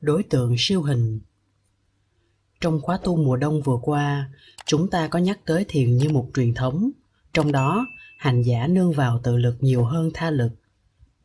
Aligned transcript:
đối 0.00 0.22
tượng 0.22 0.54
siêu 0.58 0.82
hình. 0.82 1.20
Trong 2.60 2.80
khóa 2.80 2.98
tu 3.04 3.16
mùa 3.16 3.36
đông 3.36 3.62
vừa 3.62 3.78
qua, 3.82 4.30
chúng 4.66 4.90
ta 4.90 5.08
có 5.08 5.18
nhắc 5.18 5.40
tới 5.46 5.64
thiền 5.68 5.96
như 5.96 6.08
một 6.08 6.28
truyền 6.34 6.54
thống. 6.54 6.90
Trong 7.32 7.52
đó, 7.52 7.86
hành 8.18 8.42
giả 8.42 8.66
nương 8.66 8.92
vào 8.92 9.20
tự 9.22 9.36
lực 9.36 9.56
nhiều 9.60 9.84
hơn 9.84 10.10
tha 10.14 10.30
lực. 10.30 10.52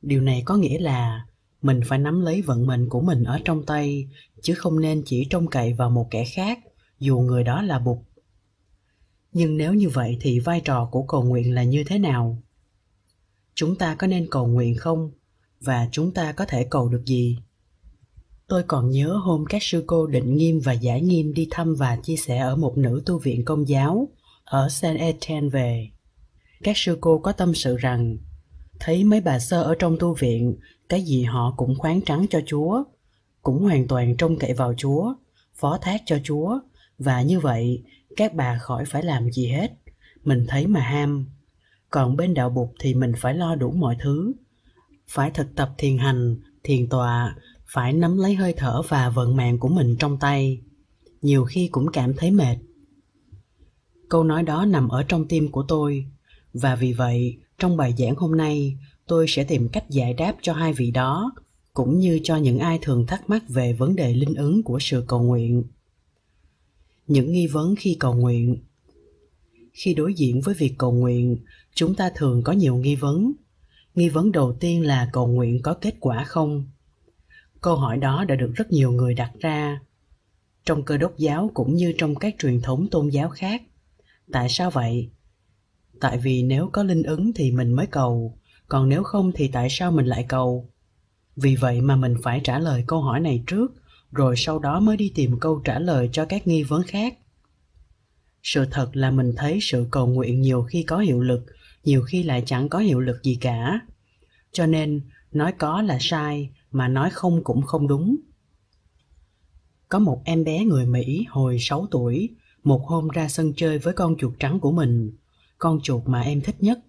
Điều 0.02 0.21
này 0.21 0.44
có 0.46 0.55
nghĩa 0.55 0.79
là 0.79 1.26
mình 1.62 1.81
phải 1.86 1.99
nắm 1.99 2.21
lấy 2.21 2.42
vận 2.42 2.68
mệnh 2.68 2.89
của 2.89 3.02
mình 3.02 3.23
ở 3.23 3.39
trong 3.46 3.65
tay, 3.65 4.07
chứ 4.42 4.54
không 4.54 4.80
nên 4.80 5.04
chỉ 5.06 5.28
trông 5.30 5.48
cậy 5.48 5.74
vào 5.74 5.90
một 5.90 6.08
kẻ 6.12 6.26
khác, 6.26 6.60
dù 7.00 7.20
người 7.20 7.44
đó 7.44 7.62
là 7.62 7.80
bụt. 7.80 7.98
Nhưng 9.34 9.58
nếu 9.58 9.74
như 9.74 9.90
vậy 9.90 10.18
thì 10.22 10.40
vai 10.40 10.62
trò 10.66 10.90
của 10.92 11.04
cầu 11.04 11.24
nguyện 11.24 11.56
là 11.56 11.64
như 11.64 11.84
thế 11.88 12.00
nào? 12.00 12.38
Chúng 13.54 13.76
ta 13.76 13.96
có 13.96 14.08
nên 14.08 14.28
cầu 14.32 14.48
nguyện 14.48 14.76
không? 14.76 15.12
Và 15.60 15.88
chúng 15.92 16.14
ta 16.14 16.32
có 16.32 16.46
thể 16.46 16.68
cầu 16.70 16.90
được 16.90 17.06
gì? 17.06 17.38
Tôi 18.52 18.63
còn 18.63 18.89
nhớ 18.89 19.20
hôm 19.23 19.45
các 19.49 19.63
sư 19.63 19.83
cô 19.88 20.07
định 20.07 20.37
nghiêm 20.37 20.59
và 20.64 20.73
giải 20.73 21.01
nghiêm 21.01 21.33
đi 21.33 21.47
thăm 21.51 21.75
và 21.75 21.97
chia 22.04 22.15
sẻ 22.15 22.37
ở 22.37 22.55
một 22.55 22.78
nữ 22.78 23.01
tu 23.05 23.19
viện 23.19 23.46
công 23.46 23.68
giáo 23.68 24.07
ở 24.43 24.69
saint 24.69 25.00
etienne 25.00 25.50
về. 25.50 25.89
Các 26.64 26.78
sư 26.78 26.97
cô 27.01 27.19
có 27.19 27.32
tâm 27.32 27.54
sự 27.56 27.78
rằng, 27.78 28.18
thấy 28.79 29.04
mấy 29.04 29.21
bà 29.21 29.39
sơ 29.39 29.64
ở 29.64 29.75
trong 29.79 29.97
tu 30.00 30.14
viện, 30.14 30.56
cái 30.89 31.01
gì 31.01 31.23
họ 31.23 31.54
cũng 31.57 31.75
khoáng 31.78 32.02
trắng 32.02 32.25
cho 32.30 32.42
chúa, 32.45 32.83
cũng 33.42 33.64
hoàn 33.64 33.88
toàn 33.88 34.17
trông 34.17 34.38
cậy 34.39 34.53
vào 34.53 34.73
chúa, 34.78 35.14
phó 35.56 35.78
thác 35.78 36.02
cho 36.06 36.20
chúa, 36.23 36.59
và 36.97 37.22
như 37.22 37.39
vậy 37.39 37.83
các 38.16 38.33
bà 38.33 38.58
khỏi 38.58 38.86
phải 38.86 39.03
làm 39.03 39.31
gì 39.31 39.47
hết, 39.47 39.72
mình 40.23 40.45
thấy 40.47 40.67
mà 40.67 40.80
ham. 40.80 41.25
Còn 41.89 42.16
bên 42.16 42.33
đạo 42.33 42.50
bục 42.50 42.73
thì 42.80 42.94
mình 42.94 43.11
phải 43.17 43.33
lo 43.33 43.56
đủ 43.56 43.72
mọi 43.72 43.95
thứ, 44.00 44.33
phải 45.08 45.31
thực 45.31 45.56
tập 45.56 45.70
thiền 45.78 45.97
hành, 45.97 46.36
thiền 46.64 46.89
tọa 46.89 47.36
phải 47.73 47.94
nắm 47.94 48.17
lấy 48.17 48.36
hơi 48.36 48.53
thở 48.58 48.81
và 48.88 49.09
vận 49.09 49.36
mạng 49.36 49.59
của 49.59 49.67
mình 49.67 49.95
trong 50.00 50.17
tay. 50.20 50.62
Nhiều 51.22 51.45
khi 51.45 51.67
cũng 51.72 51.86
cảm 51.94 52.14
thấy 52.14 52.32
mệt. 52.32 52.58
Câu 54.09 54.23
nói 54.23 54.44
đó 54.44 54.66
nằm 54.66 54.88
ở 54.88 55.04
trong 55.04 55.28
tim 55.28 55.52
của 55.52 55.66
tôi, 55.68 56.06
và 56.54 56.76
vì 56.76 56.94
vậy, 56.94 57.38
trong 57.58 57.78
bài 57.78 57.94
giảng 57.98 58.16
hôm 58.16 58.38
nay, 58.38 58.78
tôi 59.08 59.26
sẽ 59.28 59.44
tìm 59.44 59.70
cách 59.70 59.90
giải 59.90 60.14
đáp 60.14 60.36
cho 60.42 60.54
hai 60.54 60.73
vị 60.73 60.92
đó, 60.92 61.32
cũng 61.73 62.00
như 62.00 62.20
cho 62.23 62.36
những 62.36 62.60
ai 62.60 62.80
thường 62.82 63.06
thắc 63.08 63.30
mắc 63.30 63.44
về 63.50 63.73
vấn 63.73 63.95
đề 63.95 64.14
linh 64.14 64.36
ứng 64.36 64.64
của 64.64 64.78
sự 64.82 65.04
cầu 65.08 65.23
nguyện. 65.23 65.64
Những 67.08 67.32
nghi 67.32 67.48
vấn 67.48 67.76
khi 67.76 67.98
cầu 68.00 68.14
nguyện. 68.14 68.58
Khi 69.73 69.94
đối 69.94 70.14
diện 70.14 70.42
với 70.42 70.56
việc 70.56 70.73
cầu 70.78 70.92
nguyện, 70.92 71.38
chúng 71.73 71.95
ta 71.95 72.12
thường 72.16 72.44
có 72.44 72.52
nhiều 72.52 72.76
nghi 72.76 72.95
vấn. 72.95 73.32
Nghi 73.95 74.10
vấn 74.10 74.32
đầu 74.32 74.58
tiên 74.60 74.86
là 74.86 75.10
cầu 75.14 75.28
nguyện 75.28 75.62
có 75.62 75.73
kết 75.73 75.95
quả 76.00 76.23
không? 76.23 76.66
Câu 77.62 77.76
hỏi 77.76 77.98
đó 77.98 78.26
đã 78.28 78.36
được 78.36 78.52
rất 78.56 78.72
nhiều 78.72 78.92
người 78.92 79.14
đặt 79.14 79.31
ra 79.40 79.80
trong 80.66 80.84
cơ 80.84 80.98
đốc 80.98 81.17
giáo 81.17 81.52
cũng 81.54 81.76
như 81.76 81.94
trong 81.98 82.16
các 82.16 82.36
truyền 82.40 82.62
thống 82.62 82.88
tôn 82.92 83.09
giáo 83.09 83.30
khác. 83.30 83.62
Tại 84.31 84.50
sao 84.50 84.72
vậy? 84.72 85.09
Tại 86.00 86.17
vì 86.17 86.44
nếu 86.44 86.70
có 86.73 86.84
linh 86.84 87.04
ứng 87.04 87.34
thì 87.34 87.52
mình 87.52 87.73
mới 87.73 87.86
cầu, 87.86 88.38
còn 88.67 88.89
nếu 88.89 89.04
không 89.04 89.32
thì 89.36 89.48
tại 89.48 89.67
sao 89.70 89.92
mình 89.92 90.06
lại 90.06 90.26
cầu? 90.30 90.70
Vì 91.36 91.56
vậy 91.56 91.82
mà 91.82 91.95
mình 91.95 92.16
phải 92.23 92.42
trả 92.44 92.59
lời 92.59 92.84
câu 92.88 93.02
hỏi 93.02 93.20
này 93.20 93.44
trước, 93.48 93.72
rồi 94.12 94.36
sau 94.38 94.59
đó 94.59 94.80
mới 94.80 94.98
đi 94.98 95.12
tìm 95.16 95.39
câu 95.39 95.62
trả 95.66 95.80
lời 95.80 96.09
cho 96.12 96.26
các 96.26 96.48
nghi 96.48 96.64
vấn 96.64 96.84
khác. 96.84 97.17
Sự 98.44 98.66
thật 98.72 98.89
là 98.94 99.12
mình 99.12 99.34
thấy 99.38 99.59
sự 99.62 99.88
cầu 99.92 100.08
nguyện 100.08 100.42
nhiều 100.42 100.64
khi 100.64 100.84
có 100.84 100.98
hiệu 100.98 101.22
lực, 101.22 101.45
nhiều 101.84 102.02
khi 102.02 102.23
lại 102.23 102.44
chẳng 102.45 102.70
có 102.70 102.80
hiệu 102.80 103.00
lực 103.00 103.23
gì 103.23 103.38
cả. 103.42 103.80
Cho 104.52 104.66
nên, 104.66 105.02
nói 105.32 105.54
có 105.58 105.82
là 105.82 105.98
sai 106.02 106.50
mà 106.72 106.88
nói 106.88 107.09
không 107.09 107.44
cũng 107.44 107.61
không 107.61 107.88
đúng. 107.88 108.16
Có 109.89 110.00
một 110.00 110.22
em 110.25 110.44
bé 110.44 110.66
người 110.66 110.86
mỹ 110.86 111.25
hồi 111.30 111.58
6 111.59 111.88
tuổi, 111.91 112.30
một 112.64 112.81
hôm 112.88 113.08
ra 113.08 113.27
sân 113.27 113.53
chơi 113.55 113.77
với 113.77 113.94
con 113.94 114.16
chuột 114.17 114.33
trắng 114.39 114.59
của 114.59 114.72
mình. 114.72 115.17
Con 115.58 115.80
chuột 115.81 116.03
mà 116.05 116.21
em 116.21 116.42
thích 116.42 116.55
nhất. 116.60 116.80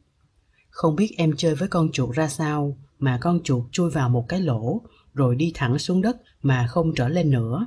Không 0.70 0.96
biết 0.96 1.14
em 1.16 1.32
chơi 1.36 1.54
với 1.54 1.68
con 1.68 1.92
chuột 1.92 2.14
ra 2.14 2.28
sao 2.28 2.76
mà 2.98 3.18
con 3.20 3.42
chuột 3.42 3.64
chui 3.70 3.90
vào 3.90 4.08
một 4.08 4.24
cái 4.28 4.40
lỗ, 4.40 4.80
rồi 5.14 5.36
đi 5.36 5.52
thẳng 5.54 5.78
xuống 5.78 6.02
đất 6.02 6.16
mà 6.42 6.66
không 6.66 6.94
trở 6.94 7.08
lên 7.08 7.30
nữa. 7.30 7.66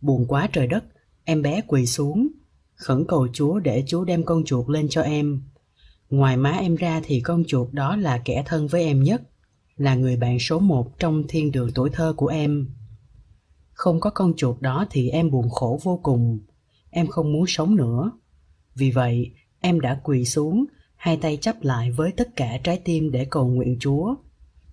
Buồn 0.00 0.26
quá 0.28 0.48
trời 0.52 0.66
đất, 0.66 0.84
em 1.24 1.42
bé 1.42 1.60
quỳ 1.66 1.86
xuống, 1.86 2.28
khẩn 2.74 3.04
cầu 3.08 3.28
chúa 3.32 3.58
để 3.58 3.84
chúa 3.86 4.04
đem 4.04 4.24
con 4.24 4.44
chuột 4.44 4.68
lên 4.68 4.86
cho 4.90 5.02
em. 5.02 5.42
Ngoài 6.10 6.36
má 6.36 6.50
em 6.50 6.76
ra 6.76 7.00
thì 7.04 7.20
con 7.20 7.44
chuột 7.46 7.68
đó 7.72 7.96
là 7.96 8.22
kẻ 8.24 8.42
thân 8.46 8.66
với 8.66 8.82
em 8.82 9.02
nhất 9.02 9.22
là 9.82 9.94
người 9.94 10.16
bạn 10.16 10.38
số 10.38 10.58
một 10.58 10.98
trong 10.98 11.24
thiên 11.28 11.52
đường 11.52 11.70
tuổi 11.74 11.90
thơ 11.92 12.14
của 12.16 12.26
em. 12.26 12.68
Không 13.72 14.00
có 14.00 14.10
con 14.10 14.32
chuột 14.36 14.60
đó 14.60 14.86
thì 14.90 15.08
em 15.08 15.30
buồn 15.30 15.50
khổ 15.50 15.80
vô 15.82 16.00
cùng. 16.02 16.40
Em 16.90 17.06
không 17.06 17.32
muốn 17.32 17.44
sống 17.46 17.76
nữa. 17.76 18.12
Vì 18.74 18.90
vậy, 18.90 19.32
em 19.60 19.80
đã 19.80 20.00
quỳ 20.04 20.24
xuống, 20.24 20.64
hai 20.96 21.16
tay 21.16 21.38
chắp 21.40 21.62
lại 21.62 21.90
với 21.90 22.12
tất 22.12 22.36
cả 22.36 22.58
trái 22.64 22.80
tim 22.84 23.10
để 23.10 23.26
cầu 23.30 23.48
nguyện 23.48 23.76
chúa. 23.80 24.14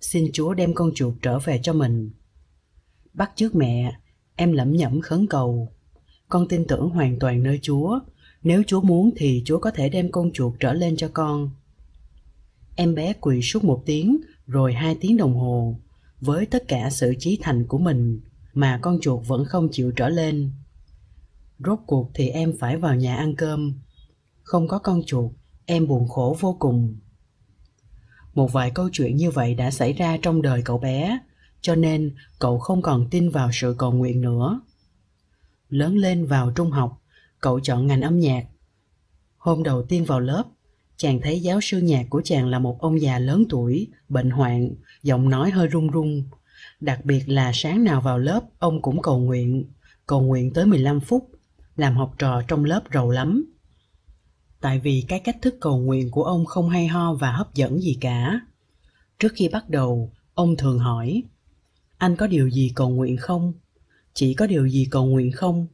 Xin 0.00 0.30
chúa 0.32 0.54
đem 0.54 0.74
con 0.74 0.90
chuột 0.94 1.14
trở 1.22 1.38
về 1.38 1.60
cho 1.62 1.72
mình. 1.72 2.10
Bắt 3.12 3.32
trước 3.36 3.54
mẹ, 3.54 3.92
em 4.36 4.52
lẩm 4.52 4.72
nhẩm 4.72 5.00
khấn 5.00 5.26
cầu. 5.26 5.72
Con 6.28 6.48
tin 6.48 6.64
tưởng 6.66 6.90
hoàn 6.90 7.18
toàn 7.18 7.42
nơi 7.42 7.58
chúa. 7.62 7.98
Nếu 8.42 8.62
chúa 8.66 8.80
muốn 8.80 9.10
thì 9.16 9.42
chúa 9.44 9.58
có 9.58 9.70
thể 9.70 9.88
đem 9.88 10.12
con 10.12 10.32
chuột 10.32 10.52
trở 10.60 10.72
lên 10.72 10.96
cho 10.96 11.10
con. 11.12 11.50
Em 12.76 12.94
bé 12.94 13.12
quỳ 13.20 13.42
suốt 13.42 13.64
một 13.64 13.82
tiếng 13.86 14.20
rồi 14.50 14.72
hai 14.72 14.96
tiếng 15.00 15.16
đồng 15.16 15.34
hồ, 15.34 15.80
với 16.20 16.46
tất 16.46 16.64
cả 16.68 16.90
sự 16.90 17.14
trí 17.18 17.38
thành 17.42 17.66
của 17.66 17.78
mình 17.78 18.20
mà 18.54 18.78
con 18.82 18.98
chuột 19.00 19.26
vẫn 19.26 19.44
không 19.44 19.68
chịu 19.72 19.92
trở 19.96 20.08
lên. 20.08 20.52
Rốt 21.58 21.78
cuộc 21.86 22.10
thì 22.14 22.28
em 22.28 22.52
phải 22.58 22.76
vào 22.76 22.94
nhà 22.94 23.16
ăn 23.16 23.36
cơm. 23.36 23.80
Không 24.42 24.68
có 24.68 24.78
con 24.78 25.02
chuột, 25.06 25.32
em 25.66 25.86
buồn 25.86 26.08
khổ 26.08 26.36
vô 26.40 26.56
cùng. 26.58 26.98
Một 28.34 28.52
vài 28.52 28.70
câu 28.70 28.88
chuyện 28.92 29.16
như 29.16 29.30
vậy 29.30 29.54
đã 29.54 29.70
xảy 29.70 29.92
ra 29.92 30.18
trong 30.22 30.42
đời 30.42 30.62
cậu 30.64 30.78
bé, 30.78 31.18
cho 31.60 31.74
nên 31.74 32.14
cậu 32.38 32.58
không 32.58 32.82
còn 32.82 33.08
tin 33.10 33.30
vào 33.30 33.50
sự 33.52 33.74
cầu 33.78 33.92
nguyện 33.92 34.20
nữa. 34.20 34.60
Lớn 35.68 35.96
lên 35.96 36.26
vào 36.26 36.52
trung 36.54 36.70
học, 36.70 37.02
cậu 37.40 37.60
chọn 37.60 37.86
ngành 37.86 38.00
âm 38.00 38.18
nhạc. 38.18 38.46
Hôm 39.36 39.62
đầu 39.62 39.82
tiên 39.82 40.04
vào 40.04 40.20
lớp 40.20 40.44
chàng 41.00 41.20
thấy 41.22 41.40
giáo 41.40 41.60
sư 41.60 41.78
nhạc 41.78 42.06
của 42.10 42.22
chàng 42.24 42.48
là 42.48 42.58
một 42.58 42.80
ông 42.80 43.00
già 43.00 43.18
lớn 43.18 43.44
tuổi, 43.48 43.88
bệnh 44.08 44.30
hoạn, 44.30 44.70
giọng 45.02 45.28
nói 45.28 45.50
hơi 45.50 45.68
run 45.68 45.90
run. 45.90 46.22
Đặc 46.80 47.04
biệt 47.04 47.28
là 47.28 47.50
sáng 47.54 47.84
nào 47.84 48.00
vào 48.00 48.18
lớp, 48.18 48.40
ông 48.58 48.82
cũng 48.82 49.02
cầu 49.02 49.18
nguyện 49.18 49.64
cầu 50.10 50.20
nguyện 50.20 50.52
tới 50.52 50.66
15 50.66 51.00
phút, 51.00 51.30
làm 51.76 51.96
học 51.96 52.14
trò 52.18 52.42
trong 52.48 52.64
lớp 52.64 52.82
rầu 52.94 53.10
lắm. 53.10 53.44
Tại 54.60 54.80
vì 54.80 55.04
cái 55.08 55.20
cách 55.20 55.36
thức 55.42 55.56
cầu 55.60 55.78
nguyện 55.78 56.10
của 56.10 56.24
ông 56.24 56.44
không 56.44 56.68
hay 56.68 56.86
ho 56.86 57.14
và 57.14 57.32
hấp 57.32 57.54
dẫn 57.54 57.80
gì 57.80 57.98
cả. 58.00 58.40
Trước 59.18 59.32
khi 59.34 59.48
bắt 59.48 59.68
đầu, 59.68 60.12
ông 60.34 60.56
thường 60.56 60.78
hỏi, 60.78 61.22
anh 61.98 62.16
có 62.16 62.26
điều 62.26 62.50
gì 62.50 62.72
cầu 62.74 62.90
nguyện 62.90 63.16
không? 63.16 63.52
Chỉ 64.14 64.34
có 64.34 64.46
điều 64.46 64.66
gì 64.66 64.86
cầu 64.90 65.06
nguyện 65.06 65.32
không? 65.32 65.66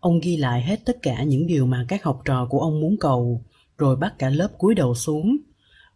Ông 0.00 0.20
ghi 0.20 0.36
lại 0.36 0.62
hết 0.62 0.80
tất 0.84 0.96
cả 1.02 1.22
những 1.22 1.46
điều 1.46 1.66
mà 1.66 1.84
các 1.88 2.04
học 2.04 2.22
trò 2.24 2.46
của 2.46 2.60
ông 2.60 2.80
muốn 2.80 2.96
cầu 3.00 3.44
rồi 3.80 3.96
bắt 3.96 4.14
cả 4.18 4.30
lớp 4.30 4.48
cúi 4.58 4.74
đầu 4.74 4.94
xuống 4.94 5.36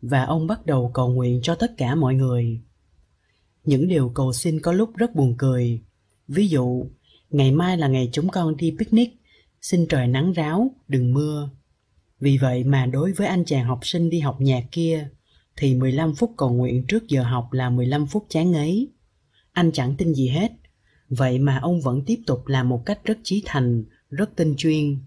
và 0.02 0.24
ông 0.24 0.46
bắt 0.46 0.66
đầu 0.66 0.90
cầu 0.94 1.08
nguyện 1.08 1.40
cho 1.42 1.54
tất 1.54 1.76
cả 1.76 1.94
mọi 1.94 2.14
người 2.14 2.60
những 3.64 3.88
điều 3.88 4.08
cầu 4.08 4.32
xin 4.32 4.60
có 4.60 4.72
lúc 4.72 4.96
rất 4.96 5.14
buồn 5.14 5.34
cười 5.38 5.80
ví 6.28 6.48
dụ 6.48 6.86
ngày 7.30 7.52
mai 7.52 7.78
là 7.78 7.88
ngày 7.88 8.08
chúng 8.12 8.28
con 8.28 8.56
đi 8.56 8.76
picnic 8.78 9.10
xin 9.60 9.86
trời 9.88 10.06
nắng 10.06 10.32
ráo 10.32 10.70
đừng 10.88 11.14
mưa 11.14 11.50
vì 12.20 12.38
vậy 12.38 12.64
mà 12.64 12.86
đối 12.86 13.12
với 13.12 13.26
anh 13.26 13.44
chàng 13.44 13.64
học 13.64 13.78
sinh 13.82 14.10
đi 14.10 14.20
học 14.20 14.36
nhạc 14.40 14.64
kia 14.72 15.08
thì 15.56 15.74
15 15.74 16.14
phút 16.14 16.34
cầu 16.36 16.52
nguyện 16.52 16.84
trước 16.88 17.08
giờ 17.08 17.22
học 17.22 17.52
là 17.52 17.70
15 17.70 18.06
phút 18.06 18.26
chán 18.28 18.50
ngấy. 18.50 18.88
Anh 19.52 19.72
chẳng 19.72 19.94
tin 19.98 20.14
gì 20.14 20.28
hết, 20.28 20.52
vậy 21.08 21.38
mà 21.38 21.58
ông 21.58 21.80
vẫn 21.80 22.02
tiếp 22.06 22.18
tục 22.26 22.46
làm 22.46 22.68
một 22.68 22.82
cách 22.86 23.00
rất 23.04 23.18
trí 23.22 23.42
thành, 23.46 23.84
rất 24.10 24.36
tinh 24.36 24.54
chuyên. 24.58 24.98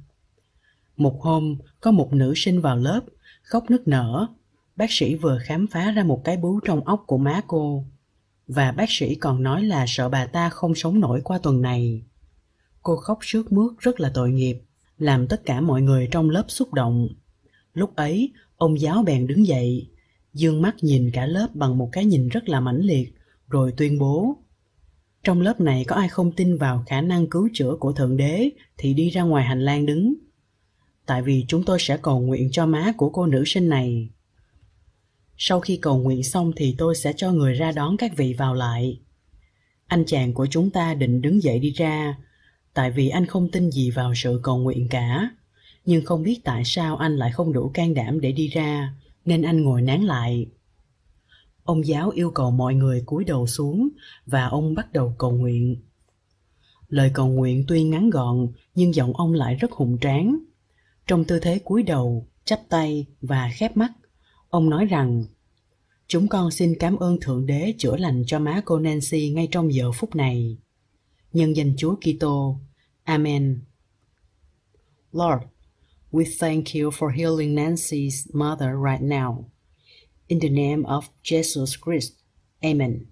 Một 0.98 1.22
hôm, 1.22 1.58
có 1.82 1.92
một 1.92 2.14
nữ 2.14 2.34
sinh 2.36 2.62
vào 2.62 2.78
lớp, 2.78 3.02
khóc 3.42 3.64
nức 3.70 3.88
nở. 3.88 4.28
Bác 4.76 4.92
sĩ 4.92 5.16
vừa 5.16 5.40
khám 5.44 5.68
phá 5.68 5.92
ra 5.92 6.04
một 6.04 6.22
cái 6.24 6.38
bú 6.38 6.60
trong 6.60 6.86
óc 6.86 7.04
của 7.08 7.18
má 7.18 7.42
cô. 7.48 7.86
Và 8.48 8.72
bác 8.72 8.90
sĩ 8.90 9.16
còn 9.16 9.44
nói 9.44 9.64
là 9.64 9.86
sợ 9.88 10.10
bà 10.10 10.26
ta 10.26 10.50
không 10.50 10.76
sống 10.76 11.00
nổi 11.00 11.22
qua 11.24 11.40
tuần 11.44 11.62
này. 11.62 12.02
Cô 12.82 12.96
khóc 12.96 13.20
sướt 13.22 13.52
mướt 13.52 13.72
rất 13.80 14.00
là 14.00 14.12
tội 14.14 14.32
nghiệp 14.32 14.62
làm 14.98 15.28
tất 15.28 15.46
cả 15.46 15.62
mọi 15.62 15.82
người 15.82 16.08
trong 16.12 16.30
lớp 16.30 16.46
xúc 16.48 16.74
động. 16.74 17.08
Lúc 17.74 17.96
ấy, 17.96 18.32
ông 18.58 18.80
giáo 18.80 19.04
bèn 19.04 19.28
đứng 19.28 19.48
dậy, 19.48 19.90
dương 20.34 20.62
mắt 20.62 20.76
nhìn 20.82 21.12
cả 21.14 21.26
lớp 21.26 21.48
bằng 21.54 21.78
một 21.78 21.90
cái 21.92 22.06
nhìn 22.06 22.28
rất 22.28 22.50
là 22.50 22.60
mãnh 22.60 22.82
liệt, 22.82 23.14
rồi 23.50 23.74
tuyên 23.78 24.00
bố. 24.00 24.38
Trong 25.24 25.42
lớp 25.42 25.60
này 25.60 25.86
có 25.88 25.96
ai 25.96 26.10
không 26.10 26.32
tin 26.32 26.58
vào 26.58 26.84
khả 26.88 27.02
năng 27.02 27.28
cứu 27.28 27.50
chữa 27.54 27.76
của 27.80 27.92
Thượng 27.92 28.18
Đế 28.18 28.50
thì 28.78 28.94
đi 28.94 29.10
ra 29.10 29.22
ngoài 29.22 29.46
hành 29.46 29.62
lang 29.62 29.86
đứng. 29.86 30.14
Tại 31.08 31.22
vì 31.22 31.46
chúng 31.48 31.64
tôi 31.64 31.78
sẽ 31.80 31.98
cầu 31.98 32.20
nguyện 32.20 32.50
cho 32.52 32.66
má 32.66 32.94
của 32.98 33.10
cô 33.10 33.26
nữ 33.26 33.44
sinh 33.46 33.70
này. 33.70 34.10
Sau 35.38 35.60
khi 35.60 35.78
cầu 35.78 35.98
nguyện 35.98 36.24
xong 36.24 36.52
thì 36.56 36.76
tôi 36.78 36.96
sẽ 36.96 37.14
cho 37.18 37.32
người 37.32 37.54
ra 37.54 37.72
đón 37.72 37.98
các 37.98 38.18
vị 38.18 38.34
vào 38.34 38.54
lại. 38.54 39.00
anh 39.88 40.04
chàng 40.08 40.34
của 40.34 40.48
chúng 40.52 40.70
ta 40.70 40.94
định 40.94 41.22
đứng 41.22 41.44
dậy 41.44 41.60
đi 41.60 41.72
ra. 41.72 42.18
Tại 42.74 42.92
vì 42.92 43.10
anh 43.10 43.26
không 43.26 43.52
tin 43.52 43.72
gì 43.72 43.92
vào 43.92 44.14
sự 44.16 44.40
cầu 44.44 44.58
nguyện 44.58 44.88
cả. 44.90 45.30
Nhưng 45.86 46.06
không 46.06 46.24
biết 46.24 46.40
tại 46.44 46.62
sao 46.66 46.98
anh 46.98 47.18
lại 47.18 47.32
không 47.32 47.54
đủ 47.54 47.72
can 47.74 47.94
đảm 47.94 48.22
để 48.22 48.32
đi 48.32 48.48
ra, 48.48 48.94
nên 49.26 49.42
anh 49.42 49.62
ngồi 49.62 49.82
nán 49.82 50.02
lại. 50.02 50.48
Ông 51.64 51.88
giáo 51.88 52.10
yêu 52.10 52.32
cầu 52.32 52.52
mọi 52.52 52.74
người 52.76 53.04
cúi 53.06 53.24
đầu 53.24 53.48
xuống 53.48 53.90
và 54.26 54.46
ông 54.46 54.74
bắt 54.76 54.94
đầu 54.94 55.16
cầu 55.18 55.32
nguyện. 55.32 55.76
Lời 56.90 57.12
cầu 57.14 57.28
nguyện 57.28 57.66
tuy 57.68 57.84
ngắn 57.84 58.10
gọn, 58.10 58.48
nhưng 58.76 58.96
giọng 58.96 59.14
ông 59.14 59.34
lại 59.34 59.56
rất 59.56 59.72
hùng 59.72 59.98
tráng 60.02 60.38
trong 61.08 61.26
tư 61.26 61.40
thế 61.40 61.60
cúi 61.60 61.84
đầu, 61.84 62.28
chắp 62.46 62.62
tay 62.70 63.06
và 63.22 63.52
khép 63.54 63.78
mắt, 63.78 63.92
ông 64.50 64.70
nói 64.70 64.86
rằng, 64.86 65.26
chúng 66.08 66.28
con 66.28 66.52
xin 66.52 66.76
cảm 66.80 66.98
ơn 66.98 67.18
thượng 67.22 67.46
đế 67.46 67.74
chữa 67.78 67.98
lành 67.98 68.24
cho 68.28 68.40
má 68.40 68.62
cô 68.66 68.80
nancy 68.80 69.30
ngay 69.30 69.48
trong 69.52 69.74
giờ 69.74 69.92
phút 69.92 70.16
này. 70.16 70.58
Nhân 71.34 71.56
danh 71.56 71.74
chúa 71.78 71.96
kitô. 71.96 72.60
Amen. 73.04 73.62
Lord, 75.12 75.44
we 76.12 76.24
thank 76.40 76.66
you 76.76 76.90
for 76.92 77.10
healing 77.10 77.56
nancy's 77.56 78.26
mother 78.34 78.70
right 78.86 79.02
now. 79.02 79.44
In 80.28 80.40
the 80.40 80.50
name 80.50 80.84
of 80.84 81.02
jesus 81.24 81.66
christ. 81.86 82.14
Amen. 82.62 83.06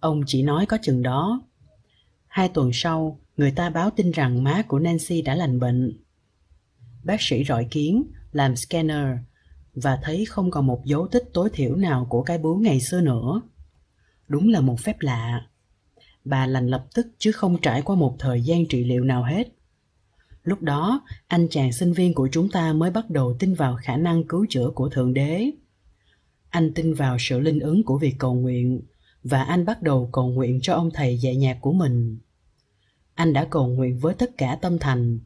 Ông 0.00 0.22
chỉ 0.26 0.42
nói 0.42 0.66
có 0.66 0.78
chừng 0.82 1.02
đó. 1.02 1.42
Hai 2.26 2.48
tuần 2.48 2.70
sau 2.72 3.20
người 3.36 3.50
ta 3.50 3.70
báo 3.70 3.90
tin 3.90 4.10
rằng 4.10 4.44
má 4.44 4.62
của 4.62 4.78
nancy 4.78 5.22
đã 5.22 5.34
lành 5.34 5.60
bệnh. 5.60 6.00
Bác 7.04 7.20
sĩ 7.20 7.44
rọi 7.44 7.66
kiến, 7.70 8.02
làm 8.32 8.56
scanner, 8.56 9.06
và 9.74 9.98
thấy 10.02 10.24
không 10.24 10.50
còn 10.50 10.66
một 10.66 10.84
dấu 10.84 11.08
tích 11.08 11.24
tối 11.32 11.50
thiểu 11.52 11.76
nào 11.76 12.06
của 12.10 12.22
cái 12.22 12.38
bướu 12.38 12.58
ngày 12.58 12.80
xưa 12.80 13.00
nữa. 13.00 13.42
Đúng 14.28 14.48
là 14.48 14.60
một 14.60 14.80
phép 14.80 14.96
lạ. 15.00 15.46
Bà 16.24 16.46
lành 16.46 16.66
lập 16.66 16.86
tức 16.94 17.06
chứ 17.18 17.32
không 17.32 17.60
trải 17.62 17.82
qua 17.82 17.96
một 17.96 18.16
thời 18.18 18.42
gian 18.42 18.66
trị 18.68 18.84
liệu 18.84 19.04
nào 19.04 19.22
hết. 19.22 19.48
Lúc 20.44 20.62
đó, 20.62 21.04
anh 21.26 21.48
chàng 21.50 21.72
sinh 21.72 21.92
viên 21.92 22.14
của 22.14 22.28
chúng 22.32 22.48
ta 22.48 22.72
mới 22.72 22.90
bắt 22.90 23.10
đầu 23.10 23.36
tin 23.38 23.54
vào 23.54 23.76
khả 23.82 23.96
năng 23.96 24.24
cứu 24.24 24.46
chữa 24.48 24.70
của 24.74 24.88
thượng 24.88 25.14
đế. 25.14 25.50
Anh 26.50 26.72
tin 26.74 26.94
vào 26.94 27.16
sự 27.20 27.40
linh 27.40 27.60
ứng 27.60 27.84
của 27.84 27.98
việc 27.98 28.14
cầu 28.18 28.34
nguyện, 28.34 28.80
và 29.22 29.42
anh 29.42 29.64
bắt 29.64 29.82
đầu 29.82 30.08
cầu 30.12 30.28
nguyện 30.28 30.60
cho 30.62 30.74
ông 30.74 30.90
thầy 30.94 31.18
dạy 31.18 31.36
nhạc 31.36 31.58
của 31.60 31.72
mình 31.72 32.18
anh 33.14 33.32
đã 33.32 33.44
cầu 33.50 33.66
nguyện 33.66 33.98
với 33.98 34.14
tất 34.14 34.30
cả 34.38 34.58
tâm 34.62 34.78
thành 34.78 35.18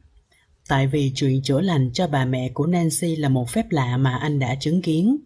tại 0.69 0.87
vì 0.87 1.11
chuyện 1.15 1.41
chữa 1.41 1.61
lành 1.61 1.89
cho 1.93 2.07
bà 2.07 2.25
mẹ 2.25 2.49
của 2.53 2.65
Nancy 2.65 3.15
là 3.15 3.29
một 3.29 3.49
phép 3.49 3.65
lạ 3.69 3.97
mà 3.97 4.15
anh 4.15 4.39
đã 4.39 4.55
chứng 4.55 4.81
kiến. 4.81 5.17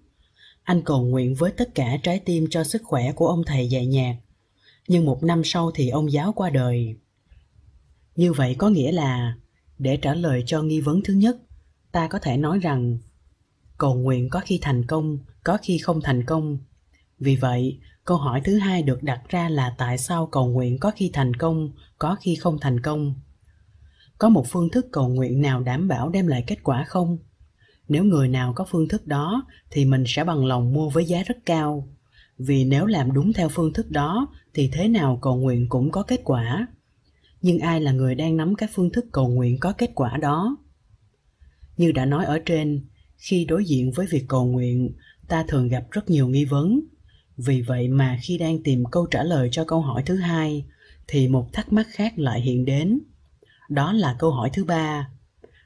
Anh 0.63 0.81
cầu 0.81 1.05
nguyện 1.05 1.35
với 1.35 1.51
tất 1.51 1.75
cả 1.75 1.97
trái 2.03 2.19
tim 2.19 2.47
cho 2.49 2.63
sức 2.63 2.81
khỏe 2.85 3.11
của 3.11 3.27
ông 3.27 3.43
thầy 3.45 3.69
dạy 3.69 3.85
nhạc. 3.85 4.15
Nhưng 4.87 5.05
một 5.05 5.23
năm 5.23 5.41
sau 5.45 5.71
thì 5.71 5.89
ông 5.89 6.11
giáo 6.11 6.33
qua 6.33 6.49
đời. 6.49 6.95
Như 8.15 8.33
vậy 8.33 8.55
có 8.57 8.69
nghĩa 8.69 8.91
là, 8.91 9.35
để 9.79 9.97
trả 9.97 10.13
lời 10.13 10.43
cho 10.45 10.61
nghi 10.61 10.81
vấn 10.81 11.01
thứ 11.03 11.13
nhất, 11.13 11.37
ta 11.91 12.07
có 12.07 12.19
thể 12.19 12.37
nói 12.37 12.59
rằng 12.59 12.97
cầu 13.77 13.95
nguyện 13.95 14.29
có 14.29 14.39
khi 14.45 14.59
thành 14.61 14.85
công, 14.85 15.17
có 15.43 15.57
khi 15.61 15.77
không 15.77 16.01
thành 16.01 16.25
công. 16.25 16.57
Vì 17.19 17.35
vậy, 17.35 17.79
câu 18.05 18.17
hỏi 18.17 18.41
thứ 18.43 18.57
hai 18.57 18.83
được 18.83 19.03
đặt 19.03 19.21
ra 19.29 19.49
là 19.49 19.75
tại 19.77 19.97
sao 19.97 20.25
cầu 20.25 20.47
nguyện 20.47 20.77
có 20.79 20.91
khi 20.95 21.09
thành 21.13 21.33
công, 21.33 21.71
có 21.97 22.15
khi 22.21 22.35
không 22.35 22.57
thành 22.61 22.79
công? 22.79 23.15
Có 24.17 24.29
một 24.29 24.47
phương 24.49 24.69
thức 24.69 24.85
cầu 24.91 25.09
nguyện 25.09 25.41
nào 25.41 25.61
đảm 25.61 25.87
bảo 25.87 26.09
đem 26.09 26.27
lại 26.27 26.43
kết 26.47 26.63
quả 26.63 26.83
không? 26.83 27.17
Nếu 27.87 28.03
người 28.03 28.27
nào 28.27 28.53
có 28.55 28.65
phương 28.69 28.87
thức 28.87 29.07
đó 29.07 29.45
thì 29.71 29.85
mình 29.85 30.03
sẽ 30.07 30.23
bằng 30.23 30.45
lòng 30.45 30.73
mua 30.73 30.89
với 30.89 31.05
giá 31.05 31.23
rất 31.23 31.37
cao. 31.45 31.87
Vì 32.37 32.65
nếu 32.65 32.85
làm 32.85 33.13
đúng 33.13 33.33
theo 33.33 33.49
phương 33.49 33.73
thức 33.73 33.91
đó 33.91 34.27
thì 34.53 34.69
thế 34.73 34.87
nào 34.87 35.19
cầu 35.21 35.35
nguyện 35.35 35.69
cũng 35.69 35.91
có 35.91 36.03
kết 36.03 36.21
quả. 36.23 36.67
Nhưng 37.41 37.59
ai 37.59 37.81
là 37.81 37.91
người 37.91 38.15
đang 38.15 38.37
nắm 38.37 38.55
các 38.55 38.69
phương 38.73 38.91
thức 38.91 39.05
cầu 39.11 39.27
nguyện 39.27 39.57
có 39.59 39.73
kết 39.77 39.91
quả 39.95 40.17
đó? 40.17 40.57
Như 41.77 41.91
đã 41.91 42.05
nói 42.05 42.25
ở 42.25 42.39
trên 42.45 42.85
khi 43.17 43.45
đối 43.45 43.65
diện 43.65 43.91
với 43.91 44.07
việc 44.09 44.25
cầu 44.27 44.45
nguyện 44.45 44.93
ta 45.27 45.45
thường 45.47 45.67
gặp 45.67 45.85
rất 45.91 46.09
nhiều 46.09 46.27
nghi 46.27 46.45
vấn 46.45 46.79
vì 47.37 47.61
vậy 47.61 47.87
mà 47.87 48.19
khi 48.21 48.37
đang 48.37 48.63
tìm 48.63 48.83
câu 48.91 49.05
trả 49.05 49.23
lời 49.23 49.49
cho 49.51 49.65
câu 49.65 49.81
hỏi 49.81 50.03
thứ 50.05 50.15
hai, 50.15 50.65
thì 51.07 51.27
một 51.27 51.53
thắc 51.53 51.73
mắc 51.73 51.87
khác 51.89 52.13
lại 52.19 52.41
hiện 52.41 52.65
đến. 52.65 52.99
Đó 53.69 53.93
là 53.93 54.15
câu 54.19 54.31
hỏi 54.31 54.49
thứ 54.53 54.63
ba. 54.63 55.09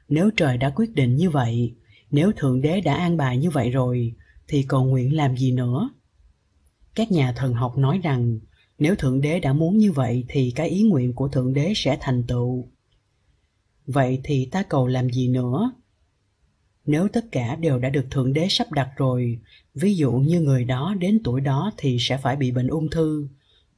Nếu 0.08 0.30
trời 0.36 0.58
đã 0.58 0.70
quyết 0.70 0.94
định 0.94 1.16
như 1.16 1.30
vậy, 1.30 1.74
nếu 2.10 2.32
thượng 2.36 2.60
đế 2.60 2.80
đã 2.80 2.94
an 2.94 3.16
bài 3.16 3.38
như 3.38 3.50
vậy 3.50 3.70
rồi, 3.70 4.14
thì 4.48 4.62
cầu 4.62 4.84
nguyện 4.84 5.16
làm 5.16 5.36
gì 5.36 5.52
nữa? 5.52 5.90
Các 6.94 7.12
nhà 7.12 7.32
thần 7.32 7.54
học 7.54 7.78
nói 7.78 8.00
rằng, 8.02 8.38
nếu 8.78 8.94
thượng 8.94 9.20
đế 9.20 9.40
đã 9.40 9.52
muốn 9.52 9.78
như 9.78 9.92
vậy, 9.92 10.24
thì 10.28 10.52
cái 10.56 10.68
ý 10.68 10.82
nguyện 10.82 11.12
của 11.12 11.28
thượng 11.28 11.54
đế 11.54 11.72
sẽ 11.76 11.98
thành 12.00 12.22
tựu. 12.22 12.68
Vậy 13.86 14.20
thì 14.24 14.48
ta 14.50 14.62
cầu 14.62 14.86
làm 14.86 15.10
gì 15.10 15.28
nữa? 15.28 15.72
Nếu 16.88 17.08
tất 17.08 17.24
cả 17.32 17.56
đều 17.56 17.78
đã 17.78 17.88
được 17.88 18.06
thượng 18.10 18.32
đế 18.32 18.46
sắp 18.50 18.72
đặt 18.72 18.88
rồi, 18.96 19.38
ví 19.74 19.96
dụ 19.96 20.12
như 20.12 20.40
người 20.40 20.64
đó 20.64 20.94
đến 20.98 21.20
tuổi 21.24 21.40
đó 21.40 21.72
thì 21.76 21.96
sẽ 22.00 22.16
phải 22.16 22.36
bị 22.36 22.50
bệnh 22.50 22.66
ung 22.66 22.90
thư, 22.90 23.28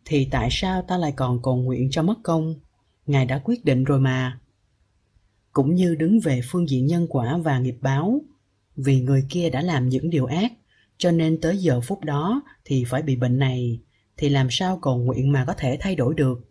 thì 0.05 0.29
tại 0.31 0.49
sao 0.51 0.83
ta 0.83 0.99
lại 0.99 1.13
còn 1.17 1.43
cầu 1.43 1.57
nguyện 1.57 1.89
cho 1.91 2.03
mất 2.03 2.15
công? 2.23 2.55
Ngài 3.07 3.27
đã 3.27 3.41
quyết 3.45 3.65
định 3.65 3.85
rồi 3.85 4.01
mà. 4.01 4.41
Cũng 5.53 5.75
như 5.75 5.95
đứng 5.95 6.21
về 6.21 6.41
phương 6.45 6.69
diện 6.69 6.87
nhân 6.87 7.07
quả 7.11 7.37
và 7.37 7.59
nghiệp 7.59 7.77
báo, 7.81 8.21
vì 8.77 9.01
người 9.01 9.25
kia 9.31 9.51
đã 9.51 9.63
làm 9.63 9.89
những 9.89 10.11
điều 10.11 10.27
ác, 10.27 10.53
cho 10.99 11.11
nên 11.11 11.41
tới 11.41 11.59
giờ 11.59 11.81
phút 11.81 12.05
đó 12.05 12.43
thì 12.65 12.85
phải 12.85 13.03
bị 13.03 13.17
bệnh 13.17 13.39
này, 13.39 13.81
thì 14.17 14.29
làm 14.29 14.47
sao 14.51 14.79
cầu 14.83 14.99
nguyện 14.99 15.33
mà 15.33 15.45
có 15.45 15.55
thể 15.59 15.77
thay 15.81 15.95
đổi 15.97 16.15
được? 16.15 16.49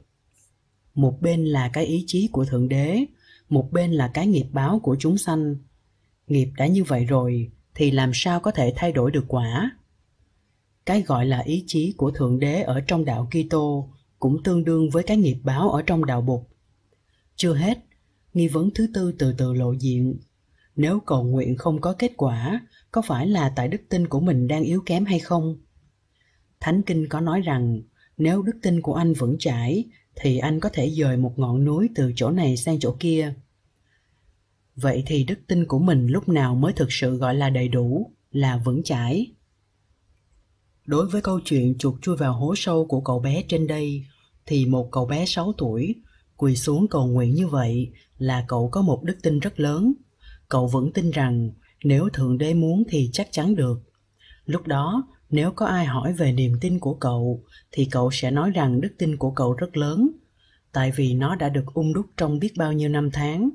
Một 0.94 1.18
bên 1.22 1.46
là 1.46 1.70
cái 1.74 1.86
ý 1.86 2.04
chí 2.08 2.30
của 2.32 2.46
thượng 2.46 2.70
đế, 2.70 3.06
một 3.50 3.72
bên 3.72 3.92
là 3.92 4.08
cái 4.08 4.28
nghiệp 4.28 4.48
báo 4.52 4.80
của 4.80 4.96
chúng 5.00 5.18
sanh 5.18 5.56
nghiệp 6.32 6.50
đã 6.58 6.68
như 6.68 6.84
vậy 6.84 7.06
rồi 7.06 7.52
thì 7.76 7.92
làm 7.92 8.12
sao 8.14 8.40
có 8.40 8.52
thể 8.52 8.74
thay 8.76 8.92
đổi 8.92 9.12
được 9.12 9.26
quả 9.28 9.72
cái 10.90 11.02
gọi 11.02 11.26
là 11.26 11.40
ý 11.40 11.64
chí 11.68 11.94
của 11.98 12.12
thượng 12.12 12.40
đế 12.40 12.62
ở 12.62 12.82
trong 12.82 13.06
đạo 13.06 13.30
kitô 13.32 13.90
cũng 14.20 14.44
tương 14.44 14.66
đương 14.66 14.90
với 14.90 15.04
cái 15.04 15.18
nghiệp 15.18 15.38
báo 15.44 15.70
ở 15.70 15.82
trong 15.82 16.06
đạo 16.06 16.22
bục. 16.22 16.50
Chưa 17.36 17.54
hết, 17.54 17.78
nghi 18.34 18.48
vấn 18.48 18.70
thứ 18.76 18.88
tư 18.94 19.12
từ 19.20 19.34
từ 19.38 19.54
lộ 19.54 19.72
diện. 19.72 20.20
Nếu 20.76 21.00
cầu 21.00 21.24
nguyện 21.24 21.58
không 21.58 21.82
có 21.82 21.94
kết 21.94 22.12
quả, 22.18 22.62
có 22.92 23.02
phải 23.02 23.28
là 23.28 23.54
tại 23.56 23.68
đức 23.68 23.82
tin 23.90 24.08
của 24.08 24.20
mình 24.20 24.48
đang 24.48 24.64
yếu 24.64 24.82
kém 24.86 25.06
hay 25.06 25.20
không? 25.20 25.58
Thánh 26.60 26.82
Kinh 26.82 27.10
có 27.10 27.20
nói 27.22 27.42
rằng, 27.42 27.82
nếu 28.18 28.42
đức 28.42 28.56
tin 28.62 28.82
của 28.82 28.94
anh 28.94 29.14
vững 29.14 29.36
chãi, 29.40 29.86
thì 30.16 30.38
anh 30.38 30.60
có 30.60 30.70
thể 30.74 30.90
dời 30.90 31.18
một 31.18 31.40
ngọn 31.40 31.66
núi 31.66 31.90
từ 31.96 32.14
chỗ 32.16 32.30
này 32.30 32.58
sang 32.58 32.80
chỗ 32.80 32.96
kia. 33.00 33.34
Vậy 34.82 35.04
thì 35.08 35.24
đức 35.24 35.40
tin 35.48 35.66
của 35.66 35.80
mình 35.80 36.08
lúc 36.08 36.30
nào 36.30 36.56
mới 36.56 36.74
thực 36.74 36.92
sự 36.92 37.18
gọi 37.18 37.36
là 37.36 37.50
đầy 37.50 37.68
đủ, 37.68 38.12
là 38.32 38.58
vững 38.58 38.84
chãi? 38.84 39.32
Đối 40.86 41.08
với 41.08 41.22
câu 41.22 41.40
chuyện 41.46 41.78
chuột 41.78 42.02
chui 42.02 42.18
vào 42.18 42.34
hố 42.34 42.54
sâu 42.58 42.86
của 42.86 43.02
cậu 43.02 43.20
bé 43.20 43.44
trên 43.48 43.68
đây, 43.68 44.06
thì 44.46 44.66
một 44.66 44.90
cậu 44.92 45.06
bé 45.06 45.26
6 45.26 45.54
tuổi 45.58 45.96
quỳ 46.38 46.56
xuống 46.56 46.88
cầu 46.88 47.08
nguyện 47.08 47.36
như 47.36 47.48
vậy 47.48 47.92
là 48.18 48.46
cậu 48.48 48.70
có 48.70 48.82
một 48.82 49.04
đức 49.04 49.18
tin 49.24 49.40
rất 49.40 49.60
lớn. 49.60 49.94
Cậu 50.50 50.68
vẫn 50.68 50.92
tin 50.94 51.12
rằng 51.12 51.52
nếu 51.84 52.10
Thượng 52.14 52.38
Đế 52.38 52.54
muốn 52.54 52.84
thì 52.90 53.10
chắc 53.14 53.28
chắn 53.32 53.56
được. 53.56 53.82
Lúc 54.46 54.68
đó, 54.68 55.08
nếu 55.30 55.52
có 55.52 55.66
ai 55.66 55.86
hỏi 55.86 56.14
về 56.14 56.32
niềm 56.32 56.58
tin 56.62 56.80
của 56.80 56.94
cậu, 56.94 57.44
thì 57.72 57.86
cậu 57.86 58.12
sẽ 58.12 58.32
nói 58.32 58.52
rằng 58.52 58.82
đức 58.82 58.92
tin 58.98 59.18
của 59.18 59.32
cậu 59.32 59.54
rất 59.54 59.78
lớn, 59.78 60.10
tại 60.72 60.92
vì 60.96 61.14
nó 61.14 61.36
đã 61.36 61.50
được 61.50 61.66
ung 61.74 61.94
đúc 61.94 62.06
trong 62.18 62.40
biết 62.40 62.54
bao 62.58 62.74
nhiêu 62.74 62.90
năm 62.90 63.10
tháng. 63.14 63.50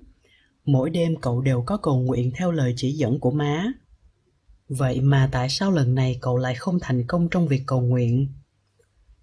Mỗi 0.64 0.90
đêm 0.90 1.16
cậu 1.20 1.40
đều 1.40 1.62
có 1.62 1.76
cầu 1.76 2.00
nguyện 2.00 2.32
theo 2.36 2.50
lời 2.50 2.74
chỉ 2.76 2.92
dẫn 2.92 3.20
của 3.20 3.30
má. 3.30 3.72
Vậy 4.68 5.00
mà 5.00 5.28
tại 5.32 5.48
sao 5.48 5.70
lần 5.70 5.94
này 5.94 6.18
cậu 6.20 6.36
lại 6.36 6.54
không 6.54 6.78
thành 6.80 7.06
công 7.06 7.28
trong 7.30 7.48
việc 7.48 7.62
cầu 7.66 7.80
nguyện? 7.80 8.28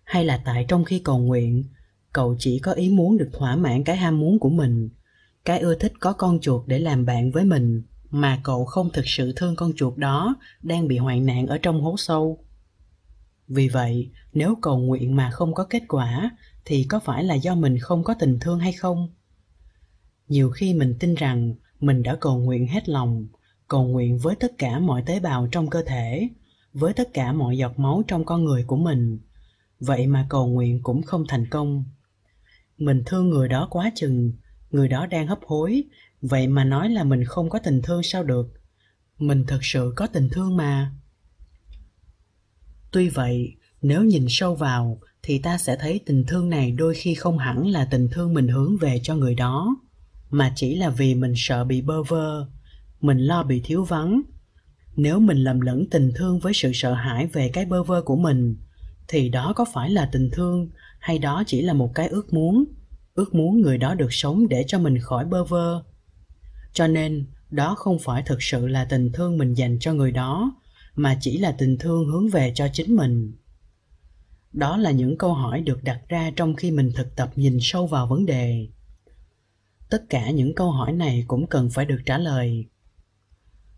Hay 0.03 0.25
là 0.25 0.41
tại 0.45 0.65
trong 0.67 0.83
khi 0.83 0.99
cầu 0.99 1.19
nguyện, 1.19 1.63
cậu 2.13 2.35
chỉ 2.39 2.59
có 2.59 2.71
ý 2.71 2.89
muốn 2.89 3.17
được 3.17 3.29
thỏa 3.33 3.55
mãn 3.55 3.83
cái 3.83 3.97
ham 3.97 4.19
muốn 4.19 4.39
của 4.39 4.49
mình, 4.49 4.89
cái 5.45 5.59
ưa 5.59 5.75
thích 5.75 5.93
có 5.99 6.13
con 6.13 6.39
chuột 6.39 6.67
để 6.67 6.79
làm 6.79 7.05
bạn 7.05 7.31
với 7.31 7.45
mình, 7.45 7.83
mà 8.09 8.41
cậu 8.43 8.65
không 8.65 8.89
thực 8.93 9.07
sự 9.07 9.33
thương 9.35 9.55
con 9.55 9.71
chuột 9.75 9.97
đó 9.97 10.35
đang 10.61 10.87
bị 10.87 10.97
hoạn 10.97 11.25
nạn 11.25 11.47
ở 11.47 11.57
trong 11.57 11.81
hố 11.81 11.95
sâu? 11.97 12.45
Vì 13.47 13.67
vậy, 13.67 14.11
nếu 14.33 14.55
cầu 14.61 14.79
nguyện 14.79 15.15
mà 15.15 15.31
không 15.31 15.53
có 15.53 15.63
kết 15.63 15.83
quả, 15.87 16.31
thì 16.65 16.83
có 16.89 16.99
phải 16.99 17.23
là 17.23 17.35
do 17.35 17.55
mình 17.55 17.79
không 17.79 18.03
có 18.03 18.13
tình 18.13 18.39
thương 18.41 18.59
hay 18.59 18.73
không? 18.73 19.09
Nhiều 20.31 20.49
khi 20.51 20.73
mình 20.73 20.95
tin 20.99 21.15
rằng 21.15 21.55
mình 21.79 22.03
đã 22.03 22.15
cầu 22.15 22.39
nguyện 22.39 22.67
hết 22.67 22.89
lòng, 22.89 23.27
cầu 23.67 23.87
nguyện 23.87 24.17
với 24.17 24.35
tất 24.35 24.57
cả 24.57 24.79
mọi 24.79 25.03
tế 25.05 25.19
bào 25.19 25.47
trong 25.51 25.69
cơ 25.69 25.83
thể 25.83 26.29
với 26.73 26.93
tất 26.93 27.13
cả 27.13 27.33
mọi 27.33 27.57
giọt 27.57 27.79
máu 27.79 28.03
trong 28.07 28.25
con 28.25 28.45
người 28.45 28.63
của 28.63 28.75
mình. 28.77 29.19
Vậy 29.79 30.07
mà 30.07 30.27
cầu 30.29 30.47
nguyện 30.47 30.83
cũng 30.83 31.03
không 31.03 31.25
thành 31.27 31.49
công. 31.49 31.83
Mình 32.77 33.03
thương 33.05 33.29
người 33.29 33.47
đó 33.47 33.67
quá 33.71 33.91
chừng 33.95 34.33
người 34.71 34.87
đó 34.87 35.05
đang 35.05 35.27
hấp 35.27 35.39
hối 35.45 35.83
vậy 36.21 36.47
mà 36.47 36.63
nói 36.63 36.89
là 36.89 37.03
mình 37.03 37.23
không 37.25 37.49
có 37.49 37.59
tình 37.59 37.81
thương 37.81 38.03
sao 38.03 38.23
được? 38.23 38.53
Mình 39.19 39.43
thật 39.47 39.59
sự 39.61 39.93
có 39.95 40.07
tình 40.07 40.29
thương 40.29 40.57
mà. 40.57 40.91
Tuy 42.91 43.09
vậy 43.09 43.55
nếu 43.81 44.03
nhìn 44.03 44.25
sâu 44.29 44.55
vào 44.55 44.99
thì 45.23 45.39
ta 45.39 45.57
sẽ 45.57 45.77
thấy 45.79 45.99
tình 46.05 46.23
thương 46.27 46.49
này 46.49 46.71
đôi 46.71 46.93
khi 46.95 47.15
không 47.15 47.37
hẳn 47.37 47.67
là 47.67 47.85
tình 47.85 48.09
thương 48.11 48.33
mình 48.33 48.47
hướng 48.47 48.77
về 48.77 48.99
cho 49.03 49.15
người 49.15 49.35
đó 49.35 49.75
mà 50.31 50.53
chỉ 50.55 50.75
là 50.75 50.89
vì 50.89 51.15
mình 51.15 51.33
sợ 51.35 51.63
bị 51.63 51.81
bơ 51.81 52.03
vơ, 52.03 52.47
mình 53.01 53.17
lo 53.17 53.43
bị 53.43 53.61
thiếu 53.65 53.83
vắng. 53.83 54.21
Nếu 54.95 55.19
mình 55.19 55.37
lầm 55.37 55.61
lẫn 55.61 55.89
tình 55.89 56.11
thương 56.15 56.39
với 56.39 56.53
sự 56.53 56.71
sợ 56.73 56.93
hãi 56.93 57.27
về 57.27 57.49
cái 57.49 57.65
bơ 57.65 57.83
vơ 57.83 58.01
của 58.01 58.15
mình, 58.15 58.55
thì 59.07 59.29
đó 59.29 59.53
có 59.55 59.65
phải 59.73 59.89
là 59.89 60.09
tình 60.11 60.29
thương 60.33 60.69
hay 60.99 61.19
đó 61.19 61.43
chỉ 61.47 61.61
là 61.61 61.73
một 61.73 61.91
cái 61.95 62.07
ước 62.07 62.33
muốn? 62.33 62.63
Ước 63.13 63.35
muốn 63.35 63.61
người 63.61 63.77
đó 63.77 63.95
được 63.95 64.13
sống 64.13 64.47
để 64.47 64.63
cho 64.67 64.79
mình 64.79 64.99
khỏi 64.99 65.25
bơ 65.25 65.43
vơ. 65.43 65.83
Cho 66.73 66.87
nên, 66.87 67.25
đó 67.49 67.75
không 67.75 67.99
phải 67.99 68.23
thực 68.25 68.43
sự 68.43 68.67
là 68.67 68.85
tình 68.85 69.11
thương 69.11 69.37
mình 69.37 69.53
dành 69.53 69.77
cho 69.79 69.93
người 69.93 70.11
đó, 70.11 70.53
mà 70.95 71.17
chỉ 71.21 71.37
là 71.37 71.51
tình 71.51 71.77
thương 71.77 72.05
hướng 72.05 72.29
về 72.29 72.51
cho 72.55 72.67
chính 72.73 72.95
mình. 72.95 73.33
Đó 74.53 74.77
là 74.77 74.91
những 74.91 75.17
câu 75.17 75.33
hỏi 75.33 75.61
được 75.61 75.83
đặt 75.83 76.01
ra 76.07 76.31
trong 76.35 76.55
khi 76.55 76.71
mình 76.71 76.91
thực 76.95 77.15
tập 77.15 77.31
nhìn 77.35 77.57
sâu 77.61 77.87
vào 77.87 78.07
vấn 78.07 78.25
đề 78.25 78.67
tất 79.91 80.05
cả 80.09 80.31
những 80.31 80.55
câu 80.55 80.71
hỏi 80.71 80.91
này 80.91 81.23
cũng 81.27 81.47
cần 81.47 81.69
phải 81.69 81.85
được 81.85 81.99
trả 82.05 82.17
lời. 82.17 82.65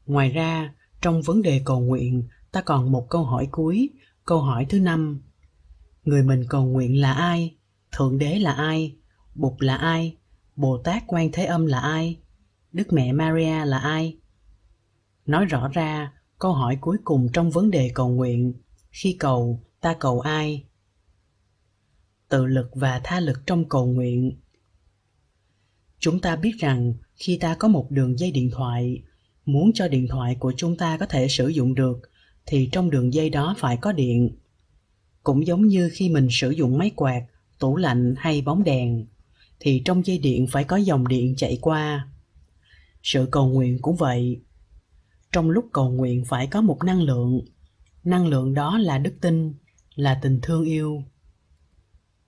Ngoài 0.05 0.29
ra, 0.29 0.73
trong 1.01 1.21
vấn 1.21 1.41
đề 1.41 1.61
cầu 1.65 1.79
nguyện, 1.79 2.27
ta 2.51 2.61
còn 2.61 2.91
một 2.91 3.07
câu 3.09 3.23
hỏi 3.23 3.47
cuối. 3.51 3.89
Câu 4.25 4.41
hỏi 4.41 4.65
thứ 4.69 4.79
năm. 4.79 5.21
Người 6.03 6.23
mình 6.23 6.43
cầu 6.49 6.65
nguyện 6.65 7.01
là 7.01 7.13
ai? 7.13 7.55
Thượng 7.91 8.17
đế 8.17 8.39
là 8.39 8.51
ai? 8.51 8.95
Bụt 9.35 9.53
là 9.59 9.75
ai? 9.75 10.17
Bồ 10.55 10.77
tát 10.77 11.03
quan 11.07 11.29
thế 11.33 11.45
âm 11.45 11.65
là 11.65 11.79
ai? 11.79 12.19
Đức 12.71 12.93
mẹ 12.93 13.11
maria 13.11 13.65
là 13.65 13.79
ai? 13.79 14.17
Nói 15.25 15.45
rõ 15.45 15.67
ra, 15.67 16.13
câu 16.39 16.53
hỏi 16.53 16.77
cuối 16.81 16.97
cùng 17.03 17.29
trong 17.33 17.51
vấn 17.51 17.71
đề 17.71 17.91
cầu 17.93 18.09
nguyện. 18.09 18.53
Khi 18.91 19.15
cầu, 19.19 19.63
ta 19.81 19.95
cầu 19.99 20.19
ai? 20.19 20.65
Tự 22.29 22.45
lực 22.45 22.69
và 22.73 23.01
tha 23.03 23.19
lực 23.19 23.47
trong 23.47 23.69
cầu 23.69 23.85
nguyện 23.85 24.42
chúng 26.03 26.19
ta 26.19 26.35
biết 26.35 26.55
rằng 26.59 26.93
khi 27.15 27.37
ta 27.37 27.55
có 27.55 27.67
một 27.67 27.91
đường 27.91 28.19
dây 28.19 28.31
điện 28.31 28.49
thoại, 28.51 29.03
muốn 29.45 29.71
cho 29.73 29.87
điện 29.87 30.07
thoại 30.07 30.35
của 30.39 30.53
chúng 30.57 30.77
ta 30.77 30.97
có 30.97 31.05
thể 31.05 31.27
sử 31.27 31.47
dụng 31.47 31.75
được, 31.75 32.01
thì 32.45 32.69
trong 32.71 32.89
đường 32.89 33.13
dây 33.13 33.29
đó 33.29 33.55
phải 33.57 33.77
có 33.77 33.91
điện. 33.91 34.29
Cũng 35.23 35.47
giống 35.47 35.67
như 35.67 35.89
khi 35.93 36.09
mình 36.09 36.27
sử 36.31 36.49
dụng 36.49 36.77
máy 36.77 36.91
quạt, 36.95 37.25
tủ 37.59 37.75
lạnh 37.75 38.15
hay 38.17 38.41
bóng 38.41 38.63
đèn, 38.63 39.05
thì 39.59 39.81
trong 39.85 40.05
dây 40.05 40.17
điện 40.17 40.47
phải 40.47 40.63
có 40.63 40.77
dòng 40.77 41.07
điện 41.07 41.35
chạy 41.37 41.57
qua. 41.61 42.07
Sự 43.03 43.27
cầu 43.31 43.49
nguyện 43.49 43.77
cũng 43.81 43.95
vậy. 43.95 44.41
Trong 45.31 45.49
lúc 45.49 45.65
cầu 45.73 45.91
nguyện 45.91 46.25
phải 46.25 46.47
có 46.47 46.61
một 46.61 46.83
năng 46.85 47.01
lượng. 47.01 47.39
Năng 48.03 48.27
lượng 48.27 48.53
đó 48.53 48.77
là 48.77 48.97
đức 48.97 49.13
tin, 49.21 49.53
là 49.95 50.19
tình 50.21 50.39
thương 50.41 50.63
yêu 50.63 51.03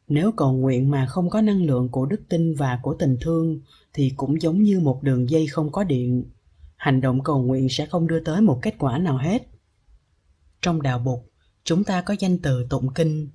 nếu 0.08 0.32
cầu 0.32 0.54
nguyện 0.54 0.92
mà 0.92 1.06
không 1.06 1.30
có 1.30 1.42
năng 1.42 1.64
lượng 1.64 1.90
của 1.90 2.06
đức 2.06 2.22
tin 2.30 2.56
và 2.56 2.80
của 2.84 2.96
tình 3.00 3.18
thương, 3.22 3.60
thì 3.94 4.12
cũng 4.18 4.42
giống 4.42 4.64
như 4.64 4.80
một 4.80 5.04
đường 5.04 5.30
dây 5.30 5.48
không 5.48 5.72
có 5.72 5.84
điện. 5.84 6.24
Hành 6.76 7.02
động 7.02 7.24
cầu 7.24 7.44
nguyện 7.44 7.70
sẽ 7.70 7.86
không 7.86 8.08
đưa 8.08 8.20
tới 8.20 8.42
một 8.42 8.60
kết 8.62 8.76
quả 8.80 8.98
nào 8.98 9.18
hết. 9.18 9.48
Trong 10.62 10.82
đạo 10.82 11.00
bục 11.00 11.32
chúng 11.64 11.84
ta 11.84 12.02
có 12.02 12.16
danh 12.20 12.38
từ 12.38 12.68
tụng 12.70 12.94
kinh. 12.94 13.30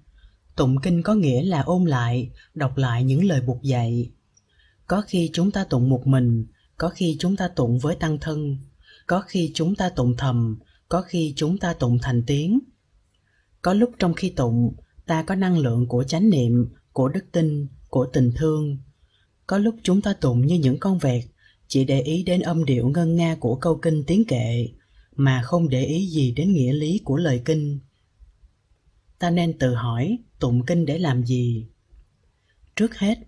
Tụng 0.57 0.81
kinh 0.83 1.03
có 1.03 1.15
nghĩa 1.15 1.43
là 1.43 1.61
ôn 1.61 1.85
lại, 1.85 2.31
đọc 2.55 2.77
lại 2.77 3.05
những 3.05 3.25
lời 3.25 3.41
bục 3.41 3.63
dạy. 3.63 4.11
Có 4.87 5.03
khi 5.07 5.31
chúng 5.33 5.51
ta 5.51 5.65
tụng 5.65 5.89
một 5.89 6.07
mình, 6.07 6.47
có 6.77 6.89
khi 6.89 7.17
chúng 7.19 7.37
ta 7.37 7.49
tụng 7.49 7.79
với 7.79 7.95
tăng 7.95 8.19
thân, 8.19 8.57
có 9.07 9.21
khi 9.21 9.53
chúng 9.55 9.75
ta 9.75 9.89
tụng 9.89 10.15
thầm, 10.19 10.59
có 10.89 11.03
khi 11.03 11.33
chúng 11.37 11.59
ta 11.59 11.73
tụng 11.73 11.99
thành 12.03 12.23
tiếng. 12.27 12.59
Có 13.63 13.75
lúc 13.75 13.91
trong 13.99 14.15
khi 14.15 14.31
tụng 14.31 14.75
ta 15.11 15.23
có 15.23 15.35
năng 15.35 15.59
lượng 15.59 15.87
của 15.87 16.05
chánh 16.05 16.31
niệm, 16.31 16.69
của 16.93 17.09
đức 17.09 17.25
tin, 17.33 17.67
của 17.89 18.07
tình 18.13 18.33
thương. 18.37 18.79
Có 19.47 19.59
lúc 19.59 19.75
chúng 19.83 20.03
ta 20.03 20.13
tụng 20.13 20.47
như 20.47 20.55
những 20.55 20.79
con 20.79 20.99
vẹt, 20.99 21.25
chỉ 21.69 21.85
để 21.85 22.01
ý 22.01 22.23
đến 22.23 22.41
âm 22.41 22.65
điệu 22.65 22.89
ngân 22.89 23.17
nga 23.17 23.37
của 23.41 23.55
câu 23.55 23.79
kinh 23.83 24.05
tiếng 24.07 24.25
kệ, 24.25 24.69
mà 25.17 25.43
không 25.45 25.69
để 25.69 25.85
ý 25.85 26.07
gì 26.07 26.33
đến 26.33 26.53
nghĩa 26.53 26.73
lý 26.73 27.01
của 27.05 27.17
lời 27.17 27.43
kinh. 27.45 27.79
Ta 29.19 29.31
nên 29.31 29.59
tự 29.59 29.75
hỏi, 29.75 30.19
tụng 30.39 30.67
kinh 30.67 30.87
để 30.87 30.99
làm 30.99 31.25
gì? 31.25 31.67
Trước 32.77 32.97
hết, 32.97 33.19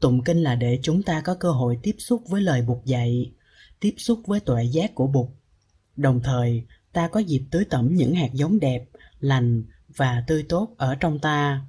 tụng 0.00 0.24
kinh 0.24 0.42
là 0.42 0.54
để 0.54 0.78
chúng 0.82 1.02
ta 1.02 1.20
có 1.20 1.34
cơ 1.34 1.50
hội 1.50 1.78
tiếp 1.82 1.96
xúc 1.98 2.22
với 2.28 2.42
lời 2.42 2.62
bục 2.62 2.84
dạy, 2.84 3.32
tiếp 3.80 3.94
xúc 3.96 4.20
với 4.26 4.40
tuệ 4.40 4.64
giác 4.64 4.94
của 4.94 5.06
bục. 5.06 5.36
Đồng 5.96 6.20
thời, 6.24 6.64
ta 6.92 7.08
có 7.08 7.20
dịp 7.20 7.42
tưới 7.50 7.64
tẩm 7.70 7.94
những 7.94 8.14
hạt 8.14 8.30
giống 8.32 8.60
đẹp, 8.60 8.84
lành 9.20 9.64
và 9.96 10.24
tươi 10.26 10.44
tốt 10.48 10.74
ở 10.76 10.94
trong 10.94 11.18
ta. 11.18 11.66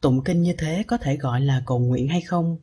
Tụng 0.00 0.24
kinh 0.24 0.42
như 0.42 0.54
thế 0.58 0.84
có 0.86 0.98
thể 0.98 1.16
gọi 1.16 1.40
là 1.40 1.62
cầu 1.66 1.78
nguyện 1.78 2.08
hay 2.08 2.20
không? 2.20 2.58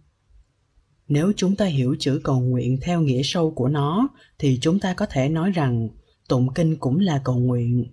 Nếu 1.07 1.31
chúng 1.35 1.55
ta 1.55 1.65
hiểu 1.65 1.95
chữ 1.99 2.21
cầu 2.23 2.41
nguyện 2.41 2.79
theo 2.81 3.01
nghĩa 3.01 3.21
sâu 3.23 3.51
của 3.51 3.67
nó, 3.67 4.07
thì 4.39 4.59
chúng 4.61 4.79
ta 4.79 4.93
có 4.93 5.05
thể 5.05 5.29
nói 5.29 5.51
rằng 5.51 5.89
tụng 6.29 6.53
kinh 6.53 6.75
cũng 6.75 6.99
là 6.99 7.21
cầu 7.23 7.39
nguyện. 7.39 7.85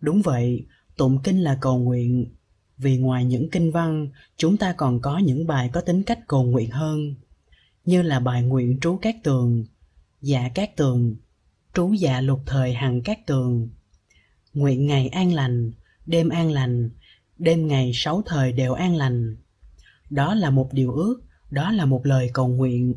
Đúng 0.00 0.22
vậy, 0.22 0.66
tụng 0.96 1.18
kinh 1.22 1.40
là 1.40 1.58
cầu 1.60 1.78
nguyện. 1.78 2.34
Vì 2.76 2.98
ngoài 2.98 3.24
những 3.24 3.50
kinh 3.50 3.72
văn, 3.72 4.08
chúng 4.36 4.56
ta 4.56 4.72
còn 4.72 5.00
có 5.00 5.18
những 5.18 5.46
bài 5.46 5.70
có 5.72 5.80
tính 5.80 6.02
cách 6.02 6.18
cầu 6.28 6.44
nguyện 6.44 6.70
hơn, 6.70 7.14
như 7.84 8.02
là 8.02 8.20
bài 8.20 8.42
nguyện 8.42 8.78
trú 8.80 8.98
các 9.02 9.16
tường 9.22 9.64
dạ 10.24 10.48
các 10.54 10.76
tường, 10.76 11.16
trú 11.74 11.92
dạ 11.92 12.20
lục 12.20 12.40
thời 12.46 12.74
hằng 12.74 13.02
các 13.02 13.26
tường 13.26 13.68
nguyện 14.54 14.86
ngày 14.86 15.08
an 15.08 15.32
lành, 15.32 15.72
đêm 16.06 16.28
an 16.28 16.50
lành, 16.50 16.90
đêm 17.38 17.68
ngày 17.68 17.90
sáu 17.94 18.22
thời 18.26 18.52
đều 18.52 18.72
an 18.72 18.96
lành. 18.96 19.36
Đó 20.10 20.34
là 20.34 20.50
một 20.50 20.68
điều 20.72 20.92
ước, 20.92 21.22
đó 21.50 21.72
là 21.72 21.84
một 21.84 22.06
lời 22.06 22.30
cầu 22.32 22.48
nguyện. 22.48 22.94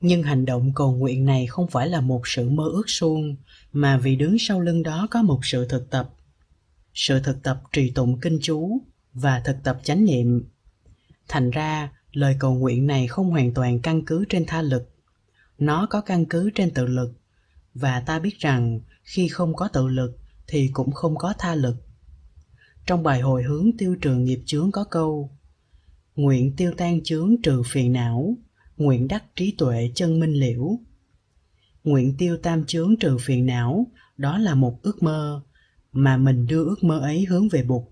Nhưng 0.00 0.22
hành 0.22 0.44
động 0.44 0.72
cầu 0.74 0.94
nguyện 0.94 1.24
này 1.24 1.46
không 1.46 1.68
phải 1.68 1.88
là 1.88 2.00
một 2.00 2.22
sự 2.24 2.48
mơ 2.48 2.64
ước 2.64 2.84
suông, 2.86 3.36
mà 3.72 3.98
vì 3.98 4.16
đứng 4.16 4.36
sau 4.38 4.60
lưng 4.60 4.82
đó 4.82 5.08
có 5.10 5.22
một 5.22 5.40
sự 5.42 5.68
thực 5.68 5.90
tập. 5.90 6.10
Sự 6.94 7.20
thực 7.20 7.42
tập 7.42 7.62
trì 7.72 7.90
tụng 7.90 8.20
kinh 8.20 8.38
chú 8.42 8.78
và 9.12 9.42
thực 9.44 9.56
tập 9.64 9.80
chánh 9.82 10.04
niệm. 10.04 10.48
Thành 11.28 11.50
ra, 11.50 11.92
lời 12.12 12.36
cầu 12.38 12.54
nguyện 12.54 12.86
này 12.86 13.06
không 13.06 13.30
hoàn 13.30 13.54
toàn 13.54 13.80
căn 13.80 14.04
cứ 14.04 14.24
trên 14.28 14.44
tha 14.46 14.62
lực. 14.62 14.90
Nó 15.58 15.86
có 15.90 16.00
căn 16.00 16.24
cứ 16.24 16.50
trên 16.54 16.70
tự 16.70 16.86
lực 16.86 17.12
và 17.74 18.00
ta 18.00 18.18
biết 18.18 18.38
rằng, 18.38 18.80
khi 19.02 19.28
không 19.28 19.54
có 19.54 19.68
tự 19.68 19.88
lực, 19.88 20.18
thì 20.46 20.70
cũng 20.72 20.92
không 20.92 21.16
có 21.16 21.34
tha 21.38 21.54
lực. 21.54 21.76
Trong 22.86 23.02
bài 23.02 23.20
hồi 23.20 23.42
hướng 23.42 23.70
tiêu 23.78 23.96
trừ 24.00 24.14
nghiệp 24.14 24.42
chướng 24.46 24.70
có 24.72 24.84
câu, 24.84 25.30
nguyện 26.16 26.56
tiêu 26.56 26.72
tan 26.76 27.02
chướng 27.02 27.34
trừ 27.42 27.62
phiền 27.66 27.92
não, 27.92 28.36
nguyện 28.76 29.08
đắc 29.08 29.24
trí 29.36 29.54
tuệ 29.58 29.90
chân 29.94 30.20
minh 30.20 30.32
liễu. 30.32 30.78
Nguyện 31.84 32.14
tiêu 32.18 32.36
tam 32.36 32.64
chướng 32.64 32.96
trừ 33.00 33.16
phiền 33.20 33.46
não, 33.46 33.86
đó 34.16 34.38
là 34.38 34.54
một 34.54 34.82
ước 34.82 35.02
mơ, 35.02 35.42
mà 35.92 36.16
mình 36.16 36.46
đưa 36.46 36.64
ước 36.64 36.84
mơ 36.84 37.00
ấy 37.00 37.24
hướng 37.24 37.48
về 37.48 37.62
bụt, 37.62 37.82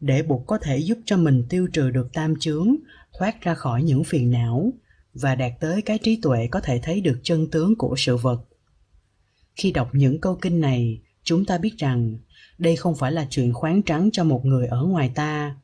để 0.00 0.22
bụt 0.22 0.46
có 0.46 0.58
thể 0.58 0.78
giúp 0.78 0.98
cho 1.04 1.16
mình 1.16 1.44
tiêu 1.48 1.68
trừ 1.72 1.90
được 1.90 2.12
tam 2.12 2.34
chướng, 2.40 2.76
thoát 3.18 3.40
ra 3.40 3.54
khỏi 3.54 3.82
những 3.82 4.04
phiền 4.04 4.30
não, 4.30 4.72
và 5.14 5.34
đạt 5.34 5.52
tới 5.60 5.82
cái 5.82 5.98
trí 5.98 6.20
tuệ 6.22 6.46
có 6.50 6.60
thể 6.60 6.80
thấy 6.82 7.00
được 7.00 7.20
chân 7.22 7.50
tướng 7.50 7.74
của 7.78 7.94
sự 7.98 8.16
vật 8.16 8.44
khi 9.56 9.72
đọc 9.72 9.90
những 9.92 10.20
câu 10.20 10.38
kinh 10.42 10.60
này, 10.60 11.00
chúng 11.24 11.44
ta 11.44 11.58
biết 11.58 11.78
rằng 11.78 12.18
đây 12.58 12.76
không 12.76 12.96
phải 12.96 13.12
là 13.12 13.26
chuyện 13.30 13.52
khoáng 13.52 13.82
trắng 13.82 14.10
cho 14.12 14.24
một 14.24 14.44
người 14.44 14.66
ở 14.66 14.84
ngoài 14.84 15.10
ta. 15.14 15.56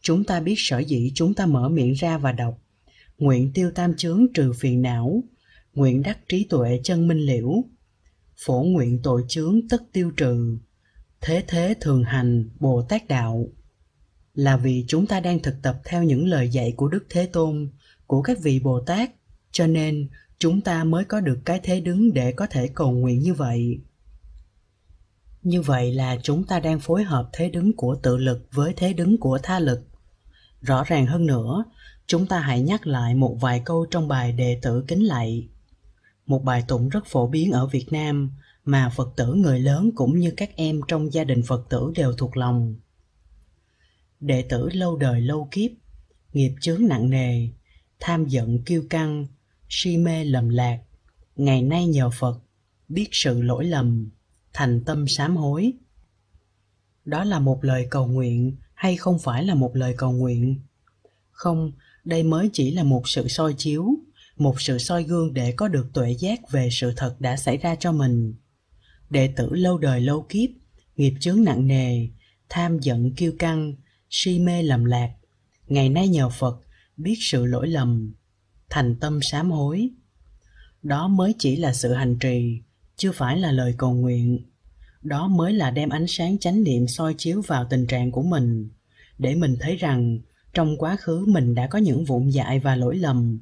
Chúng 0.00 0.24
ta 0.24 0.40
biết 0.40 0.54
sở 0.56 0.78
dĩ 0.78 1.12
chúng 1.14 1.34
ta 1.34 1.46
mở 1.46 1.68
miệng 1.68 1.92
ra 1.92 2.18
và 2.18 2.32
đọc. 2.32 2.58
Nguyện 3.18 3.52
tiêu 3.54 3.70
tam 3.74 3.94
chướng 3.96 4.26
trừ 4.34 4.52
phiền 4.52 4.82
não, 4.82 5.22
nguyện 5.74 6.02
đắc 6.02 6.18
trí 6.28 6.44
tuệ 6.44 6.80
chân 6.84 7.08
minh 7.08 7.18
liễu. 7.18 7.64
Phổ 8.36 8.62
nguyện 8.62 9.00
tội 9.02 9.24
chướng 9.28 9.68
tất 9.68 9.82
tiêu 9.92 10.10
trừ, 10.16 10.58
thế 11.20 11.44
thế 11.48 11.74
thường 11.80 12.04
hành 12.04 12.50
bồ 12.60 12.82
tát 12.82 13.08
đạo. 13.08 13.48
Là 14.34 14.56
vì 14.56 14.84
chúng 14.88 15.06
ta 15.06 15.20
đang 15.20 15.38
thực 15.38 15.54
tập 15.62 15.80
theo 15.84 16.02
những 16.02 16.26
lời 16.26 16.48
dạy 16.48 16.72
của 16.76 16.88
đức 16.88 17.06
thế 17.10 17.26
tôn, 17.26 17.70
của 18.06 18.22
các 18.22 18.38
vị 18.42 18.60
bồ 18.60 18.80
tát, 18.80 19.10
cho 19.52 19.66
nên 19.66 20.08
chúng 20.38 20.60
ta 20.60 20.84
mới 20.84 21.04
có 21.04 21.20
được 21.20 21.38
cái 21.44 21.60
thế 21.62 21.80
đứng 21.80 22.14
để 22.14 22.32
có 22.32 22.46
thể 22.50 22.68
cầu 22.74 22.92
nguyện 22.92 23.20
như 23.20 23.34
vậy. 23.34 23.80
Như 25.42 25.62
vậy 25.62 25.94
là 25.94 26.16
chúng 26.22 26.44
ta 26.44 26.60
đang 26.60 26.80
phối 26.80 27.04
hợp 27.04 27.30
thế 27.32 27.48
đứng 27.48 27.76
của 27.76 27.96
tự 28.02 28.16
lực 28.16 28.48
với 28.52 28.72
thế 28.76 28.92
đứng 28.92 29.18
của 29.18 29.38
tha 29.42 29.58
lực. 29.58 29.80
Rõ 30.60 30.84
ràng 30.84 31.06
hơn 31.06 31.26
nữa, 31.26 31.64
chúng 32.06 32.26
ta 32.26 32.40
hãy 32.40 32.62
nhắc 32.62 32.86
lại 32.86 33.14
một 33.14 33.36
vài 33.40 33.62
câu 33.64 33.86
trong 33.90 34.08
bài 34.08 34.32
đệ 34.32 34.58
tử 34.62 34.84
kính 34.88 35.06
lạy. 35.06 35.48
Một 36.26 36.44
bài 36.44 36.64
tụng 36.68 36.88
rất 36.88 37.06
phổ 37.06 37.26
biến 37.26 37.52
ở 37.52 37.66
việt 37.66 37.86
nam, 37.90 38.30
mà 38.64 38.92
phật 38.96 39.12
tử 39.16 39.34
người 39.34 39.60
lớn 39.60 39.90
cũng 39.94 40.18
như 40.18 40.32
các 40.36 40.50
em 40.56 40.80
trong 40.88 41.12
gia 41.12 41.24
đình 41.24 41.42
phật 41.42 41.66
tử 41.70 41.92
đều 41.94 42.12
thuộc 42.12 42.36
lòng. 42.36 42.76
Đệ 44.20 44.42
tử 44.42 44.68
lâu 44.72 44.96
đời 44.96 45.20
lâu 45.20 45.48
kiếp, 45.50 45.70
nghiệp 46.32 46.54
chướng 46.60 46.86
nặng 46.88 47.10
nề, 47.10 47.48
tham 48.00 48.26
giận 48.26 48.62
kiêu 48.64 48.82
căng 48.90 49.26
si 49.68 49.96
mê 49.96 50.24
lầm 50.24 50.48
lạc. 50.48 50.78
Ngày 51.36 51.62
nay 51.62 51.86
nhờ 51.86 52.10
phật, 52.10 52.40
biết 52.88 53.08
sự 53.12 53.42
lỗi 53.42 53.64
lầm, 53.64 54.10
thành 54.52 54.84
tâm 54.84 55.08
sám 55.08 55.36
hối. 55.36 55.72
Đó 57.04 57.24
là 57.24 57.38
một 57.38 57.64
lời 57.64 57.86
cầu 57.90 58.06
nguyện 58.06 58.56
hay 58.74 58.96
không 58.96 59.18
phải 59.18 59.44
là 59.44 59.54
một 59.54 59.76
lời 59.76 59.94
cầu 59.98 60.12
nguyện? 60.12 60.60
Không, 61.30 61.72
đây 62.04 62.22
mới 62.22 62.50
chỉ 62.52 62.70
là 62.70 62.82
một 62.82 63.08
sự 63.08 63.28
soi 63.28 63.54
chiếu, 63.58 63.86
một 64.36 64.60
sự 64.60 64.78
soi 64.78 65.02
gương 65.02 65.34
để 65.34 65.52
có 65.52 65.68
được 65.68 65.90
tuệ 65.94 66.12
giác 66.12 66.50
về 66.50 66.68
sự 66.72 66.92
thật 66.96 67.16
đã 67.18 67.36
xảy 67.36 67.56
ra 67.56 67.74
cho 67.74 67.92
mình. 67.92 68.34
Đệ 69.10 69.32
tử 69.36 69.54
lâu 69.54 69.78
đời 69.78 70.00
lâu 70.00 70.26
kiếp, 70.28 70.50
nghiệp 70.96 71.14
chướng 71.20 71.44
nặng 71.44 71.66
nề, 71.66 72.08
tham 72.48 72.78
giận 72.78 73.14
kiêu 73.14 73.32
căng, 73.38 73.74
si 74.10 74.38
mê 74.38 74.62
lầm 74.62 74.84
lạc. 74.84 75.10
Ngày 75.66 75.88
nay 75.88 76.08
nhờ 76.08 76.28
phật, 76.28 76.60
biết 76.96 77.16
sự 77.20 77.44
lỗi 77.44 77.68
lầm 77.68 78.14
thành 78.70 78.96
tâm 78.96 79.18
sám 79.22 79.50
hối. 79.50 79.90
Đó 80.82 81.08
mới 81.08 81.34
chỉ 81.38 81.56
là 81.56 81.72
sự 81.72 81.92
hành 81.92 82.18
trì, 82.18 82.62
chưa 82.96 83.12
phải 83.12 83.38
là 83.38 83.52
lời 83.52 83.74
cầu 83.78 83.94
nguyện. 83.94 84.46
Đó 85.02 85.28
mới 85.28 85.52
là 85.52 85.70
đem 85.70 85.88
ánh 85.88 86.06
sáng 86.08 86.38
chánh 86.38 86.64
niệm 86.64 86.86
soi 86.88 87.14
chiếu 87.18 87.42
vào 87.46 87.66
tình 87.70 87.86
trạng 87.86 88.10
của 88.10 88.22
mình, 88.22 88.68
để 89.18 89.34
mình 89.34 89.56
thấy 89.60 89.76
rằng 89.76 90.18
trong 90.54 90.76
quá 90.78 90.96
khứ 90.96 91.26
mình 91.28 91.54
đã 91.54 91.66
có 91.66 91.78
những 91.78 92.04
vụn 92.04 92.28
dại 92.28 92.60
và 92.60 92.76
lỗi 92.76 92.96
lầm, 92.96 93.38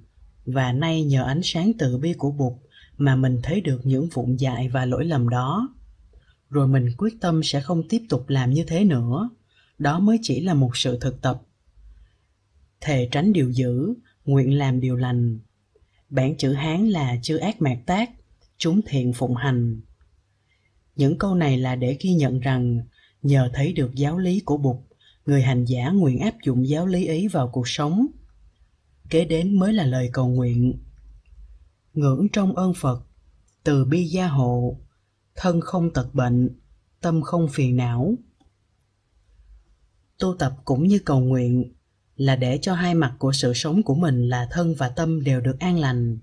và 0.46 0.72
nay 0.72 1.04
nhờ 1.04 1.24
ánh 1.24 1.40
sáng 1.44 1.72
từ 1.78 1.98
bi 1.98 2.12
của 2.12 2.30
bụt 2.30 2.52
mà 2.98 3.16
mình 3.16 3.40
thấy 3.42 3.60
được 3.60 3.86
những 3.86 4.08
vụn 4.08 4.36
dại 4.36 4.68
và 4.68 4.84
lỗi 4.84 5.04
lầm 5.04 5.28
đó. 5.28 5.68
Rồi 6.50 6.68
mình 6.68 6.88
quyết 6.98 7.20
tâm 7.20 7.40
sẽ 7.44 7.60
không 7.60 7.88
tiếp 7.88 8.02
tục 8.08 8.28
làm 8.28 8.50
như 8.50 8.64
thế 8.64 8.84
nữa. 8.84 9.30
Đó 9.78 9.98
mới 9.98 10.18
chỉ 10.22 10.40
là 10.40 10.54
một 10.54 10.76
sự 10.76 10.98
thực 11.00 11.22
tập. 11.22 11.42
Thề 12.80 13.08
tránh 13.12 13.32
điều 13.32 13.50
dữ 13.50 13.94
nguyện 14.26 14.58
làm 14.58 14.80
điều 14.80 14.96
lành. 14.96 15.38
Bản 16.10 16.36
chữ 16.36 16.52
hán 16.52 16.88
là 16.88 17.16
chư 17.22 17.36
ác 17.36 17.62
mạt 17.62 17.78
tác, 17.86 18.10
chúng 18.58 18.80
thiện 18.86 19.12
phụng 19.12 19.34
hành. 19.34 19.80
Những 20.96 21.18
câu 21.18 21.34
này 21.34 21.58
là 21.58 21.76
để 21.76 21.96
ghi 22.00 22.14
nhận 22.14 22.40
rằng, 22.40 22.80
nhờ 23.22 23.50
thấy 23.54 23.72
được 23.72 23.94
giáo 23.94 24.18
lý 24.18 24.40
của 24.40 24.56
bụt, 24.56 24.76
người 25.26 25.42
hành 25.42 25.64
giả 25.64 25.90
nguyện 25.90 26.18
áp 26.18 26.34
dụng 26.44 26.68
giáo 26.68 26.86
lý 26.86 27.06
ấy 27.06 27.28
vào 27.28 27.48
cuộc 27.48 27.68
sống. 27.68 28.06
Kế 29.10 29.24
đến 29.24 29.58
mới 29.58 29.72
là 29.72 29.84
lời 29.84 30.10
cầu 30.12 30.28
nguyện. 30.28 30.78
Ngưỡng 31.94 32.26
trong 32.32 32.56
ơn 32.56 32.74
phật, 32.74 33.02
từ 33.64 33.84
bi 33.84 34.04
gia 34.04 34.28
hộ, 34.28 34.78
thân 35.36 35.60
không 35.60 35.92
tật 35.92 36.14
bệnh, 36.14 36.60
tâm 37.00 37.22
không 37.22 37.48
phiền 37.52 37.76
não. 37.76 38.14
Tu 40.18 40.36
tập 40.38 40.52
cũng 40.64 40.88
như 40.88 40.98
cầu 40.98 41.20
nguyện 41.20 41.72
là 42.16 42.36
để 42.36 42.58
cho 42.62 42.74
hai 42.74 42.94
mặt 42.94 43.14
của 43.18 43.32
sự 43.32 43.52
sống 43.54 43.82
của 43.82 43.94
mình 43.94 44.28
là 44.28 44.48
thân 44.50 44.74
và 44.78 44.88
tâm 44.88 45.24
đều 45.24 45.40
được 45.40 45.60
an 45.60 45.78
lành. 45.78 46.18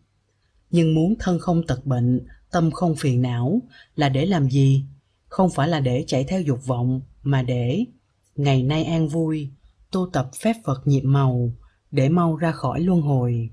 Nhưng 0.71 0.95
muốn 0.95 1.13
thân 1.19 1.39
không 1.39 1.67
tật 1.67 1.85
bệnh, 1.85 2.27
tâm 2.51 2.71
không 2.71 2.95
phiền 2.95 3.21
não, 3.21 3.61
là 3.95 4.09
để 4.09 4.25
làm 4.25 4.49
gì? 4.49 4.85
Không 5.27 5.49
phải 5.49 5.67
là 5.67 5.79
để 5.79 6.03
chạy 6.07 6.23
theo 6.23 6.41
dục 6.41 6.65
vọng, 6.65 7.01
mà 7.23 7.41
để 7.41 7.85
ngày 8.35 8.63
nay 8.63 8.83
an 8.83 9.07
vui, 9.07 9.51
tu 9.91 10.09
tập 10.13 10.29
phép 10.41 10.53
phật 10.63 10.87
nhiệm 10.87 11.13
màu, 11.13 11.51
để 11.91 12.09
mau 12.09 12.35
ra 12.35 12.51
khỏi 12.51 12.81
luân 12.81 13.01
hồi. 13.01 13.49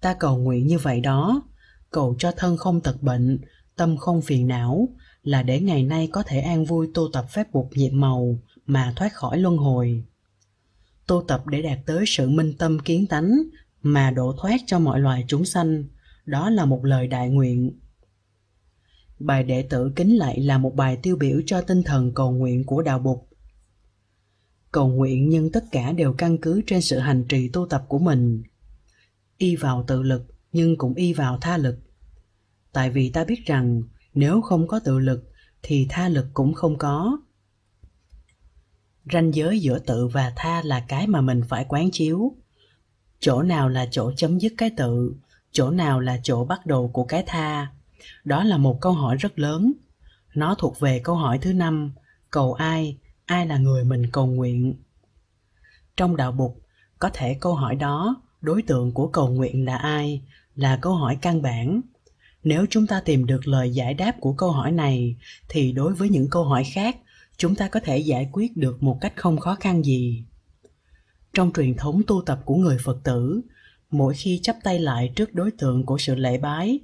Ta 0.00 0.14
cầu 0.14 0.38
nguyện 0.38 0.66
như 0.66 0.78
vậy 0.78 1.00
đó. 1.00 1.42
Cầu 1.90 2.16
cho 2.18 2.32
thân 2.36 2.56
không 2.56 2.80
tật 2.80 3.02
bệnh, 3.02 3.40
tâm 3.76 3.96
không 3.96 4.22
phiền 4.22 4.46
não, 4.46 4.88
là 5.22 5.42
để 5.42 5.60
ngày 5.60 5.82
nay 5.82 6.08
có 6.12 6.22
thể 6.22 6.40
an 6.40 6.64
vui 6.64 6.90
tu 6.94 7.08
tập 7.12 7.26
phép 7.30 7.52
buộc 7.52 7.68
nhiệm 7.72 8.00
màu 8.00 8.38
mà 8.66 8.92
thoát 8.96 9.14
khỏi 9.14 9.38
luân 9.38 9.56
hồi 9.56 10.04
tu 11.06 11.24
tập 11.28 11.46
để 11.46 11.62
đạt 11.62 11.78
tới 11.86 12.04
sự 12.06 12.28
minh 12.28 12.54
tâm 12.58 12.78
kiến 12.78 13.06
tánh 13.06 13.30
mà 13.82 14.10
độ 14.10 14.34
thoát 14.38 14.60
cho 14.66 14.78
mọi 14.78 15.00
loài 15.00 15.24
chúng 15.28 15.44
sanh. 15.44 15.84
Đó 16.26 16.50
là 16.50 16.64
một 16.64 16.84
lời 16.84 17.06
đại 17.06 17.28
nguyện. 17.28 17.78
Bài 19.18 19.44
đệ 19.44 19.62
tử 19.62 19.92
kính 19.96 20.16
lạy 20.16 20.40
là 20.40 20.58
một 20.58 20.74
bài 20.74 20.98
tiêu 21.02 21.16
biểu 21.16 21.40
cho 21.46 21.60
tinh 21.60 21.82
thần 21.82 22.14
cầu 22.14 22.32
nguyện 22.32 22.64
của 22.64 22.82
đạo 22.82 22.98
bục 22.98 23.30
cầu 24.72 24.88
nguyện 24.88 25.28
nhưng 25.28 25.52
tất 25.52 25.64
cả 25.72 25.92
đều 25.92 26.12
căn 26.12 26.38
cứ 26.38 26.62
trên 26.66 26.80
sự 26.80 26.98
hành 26.98 27.24
trì 27.28 27.48
tu 27.48 27.66
tập 27.66 27.84
của 27.88 27.98
mình. 27.98 28.42
Y 29.38 29.56
vào 29.56 29.84
tự 29.86 30.02
lực, 30.02 30.26
nhưng 30.52 30.78
cũng 30.78 30.94
y 30.94 31.12
vào 31.12 31.38
tha 31.40 31.56
lực. 31.56 31.78
Tại 32.72 32.90
vì 32.90 33.10
ta 33.10 33.24
biết 33.24 33.46
rằng, 33.46 33.82
nếu 34.14 34.40
không 34.40 34.68
có 34.68 34.80
tự 34.84 34.98
lực, 34.98 35.30
thì 35.62 35.86
tha 35.90 36.08
lực 36.08 36.26
cũng 36.34 36.54
không 36.54 36.78
có 36.78 37.18
ranh 39.12 39.34
giới 39.34 39.60
giữa 39.60 39.78
tự 39.78 40.06
và 40.06 40.32
tha 40.36 40.62
là 40.62 40.84
cái 40.88 41.06
mà 41.06 41.20
mình 41.20 41.42
phải 41.48 41.64
quán 41.68 41.90
chiếu. 41.90 42.32
Chỗ 43.20 43.42
nào 43.42 43.68
là 43.68 43.86
chỗ 43.90 44.12
chấm 44.16 44.38
dứt 44.38 44.52
cái 44.58 44.70
tự, 44.76 45.14
chỗ 45.52 45.70
nào 45.70 46.00
là 46.00 46.20
chỗ 46.22 46.44
bắt 46.44 46.66
đầu 46.66 46.88
của 46.88 47.04
cái 47.04 47.24
tha? 47.26 47.66
Đó 48.24 48.44
là 48.44 48.56
một 48.56 48.80
câu 48.80 48.92
hỏi 48.92 49.16
rất 49.16 49.38
lớn. 49.38 49.72
Nó 50.34 50.54
thuộc 50.54 50.80
về 50.80 51.00
câu 51.04 51.14
hỏi 51.14 51.38
thứ 51.38 51.52
năm, 51.52 51.92
cầu 52.30 52.52
ai 52.52 52.96
ai 53.30 53.46
là 53.46 53.58
người 53.58 53.84
mình 53.84 54.06
cầu 54.12 54.26
nguyện? 54.26 54.74
Trong 55.96 56.16
đạo 56.16 56.32
bục, 56.32 56.60
có 56.98 57.10
thể 57.12 57.36
câu 57.40 57.54
hỏi 57.54 57.74
đó, 57.74 58.22
đối 58.40 58.62
tượng 58.62 58.92
của 58.92 59.08
cầu 59.08 59.28
nguyện 59.28 59.64
là 59.64 59.76
ai, 59.76 60.22
là 60.56 60.78
câu 60.82 60.94
hỏi 60.94 61.18
căn 61.20 61.42
bản. 61.42 61.80
Nếu 62.44 62.66
chúng 62.70 62.86
ta 62.86 63.00
tìm 63.00 63.26
được 63.26 63.48
lời 63.48 63.70
giải 63.70 63.94
đáp 63.94 64.12
của 64.20 64.32
câu 64.32 64.50
hỏi 64.50 64.72
này, 64.72 65.16
thì 65.48 65.72
đối 65.72 65.94
với 65.94 66.08
những 66.08 66.30
câu 66.30 66.44
hỏi 66.44 66.64
khác 66.64 66.96
chúng 67.40 67.54
ta 67.54 67.68
có 67.68 67.80
thể 67.80 67.98
giải 67.98 68.28
quyết 68.32 68.56
được 68.56 68.82
một 68.82 68.98
cách 69.00 69.12
không 69.16 69.38
khó 69.38 69.54
khăn 69.54 69.82
gì. 69.84 70.24
Trong 71.34 71.52
truyền 71.52 71.74
thống 71.74 72.02
tu 72.06 72.22
tập 72.26 72.40
của 72.44 72.54
người 72.54 72.76
phật 72.84 73.00
tử, 73.04 73.40
mỗi 73.90 74.14
khi 74.14 74.40
chắp 74.42 74.56
tay 74.64 74.78
lại 74.78 75.12
trước 75.16 75.34
đối 75.34 75.50
tượng 75.50 75.86
của 75.86 75.98
sự 75.98 76.14
lễ 76.14 76.38
bái, 76.38 76.78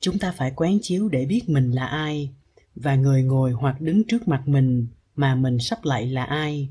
chúng 0.00 0.18
ta 0.18 0.32
phải 0.32 0.52
quán 0.56 0.78
chiếu 0.82 1.08
để 1.08 1.26
biết 1.26 1.48
mình 1.48 1.70
là 1.70 1.86
ai 1.86 2.30
và 2.74 2.94
người 2.94 3.22
ngồi 3.22 3.52
hoặc 3.52 3.80
đứng 3.80 4.04
trước 4.04 4.28
mặt 4.28 4.42
mình 4.48 4.86
mà 5.16 5.34
mình 5.34 5.58
sắp 5.58 5.78
lại 5.82 6.06
là 6.06 6.24
ai. 6.24 6.68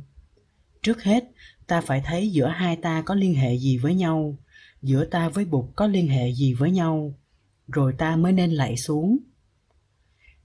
Trước 0.81 1.03
hết, 1.03 1.23
ta 1.67 1.81
phải 1.81 2.01
thấy 2.05 2.29
giữa 2.29 2.47
hai 2.47 2.75
ta 2.75 3.01
có 3.01 3.15
liên 3.15 3.33
hệ 3.33 3.57
gì 3.57 3.77
với 3.77 3.95
nhau, 3.95 4.37
giữa 4.81 5.05
ta 5.05 5.29
với 5.29 5.45
bụt 5.45 5.65
có 5.75 5.87
liên 5.87 6.07
hệ 6.07 6.33
gì 6.33 6.53
với 6.53 6.71
nhau, 6.71 7.13
rồi 7.67 7.93
ta 7.97 8.15
mới 8.15 8.31
nên 8.31 8.51
lạy 8.51 8.77
xuống 8.77 9.17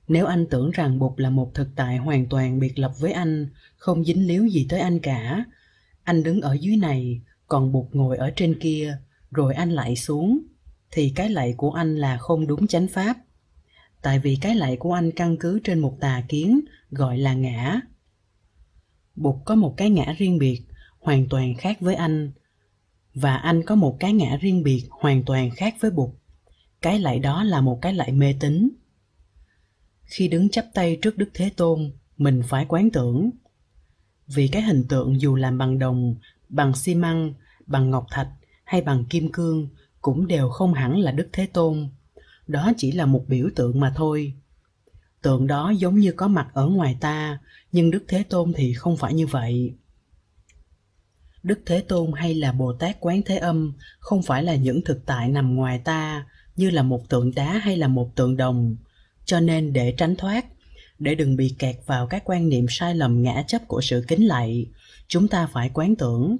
nếu 0.09 0.27
anh 0.27 0.47
tưởng 0.47 0.71
rằng 0.71 0.99
bụt 0.99 1.21
là 1.21 1.31
một 1.31 1.55
thực 1.55 1.69
tại 1.77 1.97
hoàn 1.97 2.27
toàn 2.27 2.59
biệt 2.59 2.79
lập 2.79 2.93
với 2.99 3.13
anh, 3.13 3.49
không 3.77 4.05
dính 4.05 4.27
líu 4.27 4.47
gì 4.47 4.67
tới 4.69 4.81
anh 4.81 4.99
cả. 4.99 5.45
Anh 6.05 6.23
đứng 6.23 6.41
ở 6.41 6.55
dưới 6.55 6.77
này, 6.77 7.21
còn 7.49 7.73
bụt 7.73 7.87
ngồi 7.93 8.17
ở 8.17 8.31
trên 8.37 8.59
kia, 8.61 8.99
rồi 9.31 9.55
anh 9.55 9.71
lại 9.71 9.97
xuống. 9.97 10.39
Thì 10.91 11.13
cái 11.17 11.31
lạy 11.31 11.55
của 11.57 11.71
anh 11.71 11.97
là 11.97 12.19
không 12.19 12.47
đúng 12.47 12.67
chánh 12.67 12.89
pháp. 12.89 13.17
Tại 14.03 14.19
vì 14.19 14.39
cái 14.41 14.55
lạy 14.55 14.77
của 14.77 14.93
anh 14.93 15.11
căn 15.11 15.37
cứ 15.37 15.61
trên 15.65 15.79
một 15.79 15.97
tà 16.01 16.23
kiến, 16.29 16.61
gọi 16.91 17.19
là 17.19 17.35
ngã. 17.35 17.81
Bụt 19.17 19.37
có 19.45 19.55
một 19.55 19.75
cái 19.77 19.91
ngã 19.91 20.15
riêng 20.19 20.39
biệt, 20.39 20.63
hoàn 21.01 21.29
toàn 21.29 21.55
khác 21.55 21.81
với 21.81 21.95
anh. 21.95 22.33
Và 23.15 23.37
anh 23.37 23.63
có 23.63 23.75
một 23.75 23.97
cái 24.01 24.13
ngã 24.13 24.37
riêng 24.41 24.63
biệt, 24.63 24.83
hoàn 24.91 25.25
toàn 25.25 25.51
khác 25.51 25.75
với 25.81 25.91
bụt. 25.91 26.11
Cái 26.83 26.99
lạy 26.99 27.19
đó 27.19 27.45
là 27.45 27.61
một 27.61 27.79
cái 27.83 27.95
lạy 27.95 28.13
mê 28.13 28.35
tín 28.41 28.69
khi 30.07 30.29
đứng 30.29 30.49
chắp 30.49 30.67
tay 30.75 30.99
trước 31.03 31.19
đức 31.19 31.29
thế 31.35 31.51
tôn, 31.57 31.93
mình 32.17 32.43
phải 32.49 32.67
quán 32.69 32.91
tưởng. 32.91 33.31
Vì 34.27 34.49
cái 34.49 34.63
hình 34.63 34.85
tượng 34.89 35.21
dù 35.21 35.35
làm 35.37 35.59
bằng 35.59 35.79
đồng, 35.79 36.15
bằng 36.49 36.75
xi 36.75 36.95
măng, 36.95 37.35
bằng 37.67 37.91
ngọc 37.91 38.07
thạch 38.11 38.29
hay 38.65 38.83
bằng 38.83 39.05
kim 39.05 39.33
cương 39.33 39.69
cũng 40.01 40.27
đều 40.27 40.49
không 40.49 40.75
hẳn 40.75 40.99
là 40.99 41.13
đức 41.13 41.29
thế 41.33 41.47
tôn. 41.47 41.89
Đó 42.47 42.73
chỉ 42.77 42.93
là 42.93 43.07
một 43.07 43.25
biểu 43.29 43.49
tượng 43.57 43.81
mà 43.81 43.93
thôi. 43.97 44.33
Tượng 45.23 45.47
đó 45.47 45.71
giống 45.71 45.99
như 45.99 46.13
có 46.13 46.29
mặt 46.29 46.49
ở 46.53 46.67
ngoài 46.67 46.97
ta, 47.01 47.39
nhưng 47.73 47.91
đức 47.91 48.05
thế 48.09 48.23
tôn 48.23 48.53
thì 48.57 48.73
không 48.73 48.97
phải 48.97 49.15
như 49.15 49.27
vậy. 49.27 49.75
Đức 51.43 51.61
thế 51.67 51.81
tôn 51.81 52.13
hay 52.15 52.35
là 52.35 52.53
bồ 52.53 52.73
tát 52.73 52.97
quán 53.01 53.23
thế 53.23 53.37
âm 53.37 53.73
không 53.99 54.23
phải 54.23 54.43
là 54.43 54.55
những 54.55 54.81
thực 54.85 55.07
tại 55.07 55.29
nằm 55.29 55.55
ngoài 55.55 55.79
ta, 55.85 56.27
như 56.57 56.71
là 56.71 56.83
một 56.83 57.09
tượng 57.09 57.35
đá 57.35 57.59
hay 57.59 57.77
là 57.77 57.89
một 57.89 58.17
tượng 58.17 58.37
đồng 58.37 58.77
cho 59.27 59.41
nên 59.41 59.73
để 59.73 59.95
tránh 59.99 60.17
thoát, 60.17 60.47
để 60.99 61.15
đừng 61.15 61.37
bị 61.37 61.55
kẹt 61.59 61.77
vào 61.87 62.07
các 62.07 62.23
quan 62.25 62.49
niệm 62.49 62.67
sai 62.69 62.95
lầm 62.95 63.23
ngã 63.23 63.45
chấp 63.47 63.69
của 63.69 63.81
sự 63.81 64.05
kính 64.09 64.27
lạy, 64.27 64.67
chúng 65.09 65.29
ta 65.29 65.47
phải 65.47 65.71
quán 65.75 65.97
tưởng. 65.97 66.37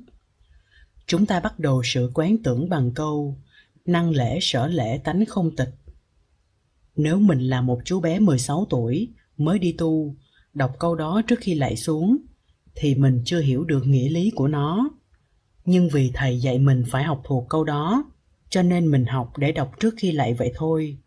Chúng 1.07 1.27
ta 1.27 1.41
bắt 1.41 1.59
đầu 1.59 1.83
sự 1.85 2.11
quán 2.15 2.37
tưởng 2.45 2.69
bằng 2.69 2.91
câu, 2.95 3.39
năng 3.85 4.11
lễ 4.11 4.39
sở 4.41 4.67
lễ 4.67 4.99
tánh 5.05 5.27
không 5.27 5.57
tịch. 5.57 5.75
Nếu 6.97 7.19
mình 7.19 7.41
là 7.41 7.61
một 7.61 7.81
chú 7.85 8.01
bé 8.01 8.19
16 8.19 8.67
tuổi 8.71 9.13
mới 9.37 9.59
đi 9.59 9.73
tu, 9.73 10.17
đọc 10.55 10.77
câu 10.79 10.95
đó 10.95 11.23
trước 11.27 11.39
khi 11.41 11.55
lạy 11.55 11.77
xuống, 11.77 12.17
thì 12.75 12.95
mình 12.95 13.23
chưa 13.25 13.41
hiểu 13.41 13.65
được 13.65 13.87
nghĩa 13.87 14.09
lý 14.09 14.31
của 14.35 14.49
nó. 14.49 14.91
Nhưng 15.65 15.89
vì 15.89 16.11
thầy 16.15 16.41
dạy 16.41 16.59
mình 16.59 16.85
phải 16.89 17.05
học 17.05 17.23
thuộc 17.25 17.47
câu 17.49 17.65
đó, 17.65 18.05
cho 18.51 18.63
nên 18.63 18.91
mình 18.91 19.05
học 19.05 19.33
để 19.39 19.53
đọc 19.53 19.73
trước 19.81 19.95
khi 19.99 20.13
lạy 20.13 20.35
vậy 20.35 20.53
thôi 20.55 20.99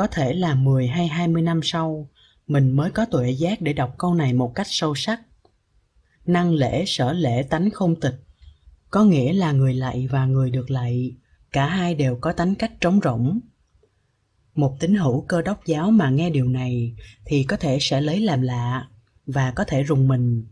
có 0.00 0.06
thể 0.06 0.34
là 0.34 0.54
10 0.54 0.86
hay 0.86 1.08
20 1.08 1.42
năm 1.42 1.60
sau, 1.62 2.08
mình 2.46 2.70
mới 2.70 2.90
có 2.90 3.04
tuệ 3.04 3.30
giác 3.30 3.60
để 3.60 3.72
đọc 3.72 3.94
câu 3.98 4.14
này 4.14 4.32
một 4.32 4.54
cách 4.54 4.66
sâu 4.70 4.94
sắc. 4.94 5.20
Năng 6.26 6.54
lễ, 6.54 6.84
sở 6.86 7.12
lễ, 7.12 7.42
tánh 7.42 7.70
không 7.70 8.00
tịch, 8.00 8.14
có 8.90 9.04
nghĩa 9.04 9.32
là 9.32 9.52
người 9.52 9.74
lạy 9.74 10.06
và 10.10 10.26
người 10.26 10.50
được 10.50 10.70
lạy, 10.70 11.16
cả 11.52 11.66
hai 11.66 11.94
đều 11.94 12.16
có 12.16 12.32
tánh 12.32 12.54
cách 12.54 12.72
trống 12.80 13.00
rỗng. 13.04 13.40
Một 14.54 14.76
tín 14.80 14.94
hữu 14.94 15.20
cơ 15.20 15.42
đốc 15.42 15.66
giáo 15.66 15.90
mà 15.90 16.10
nghe 16.10 16.30
điều 16.30 16.48
này 16.48 16.94
thì 17.24 17.44
có 17.44 17.56
thể 17.56 17.78
sẽ 17.80 18.00
lấy 18.00 18.20
làm 18.20 18.42
lạ 18.42 18.88
và 19.26 19.50
có 19.50 19.64
thể 19.64 19.82
rùng 19.82 20.08
mình. 20.08 20.46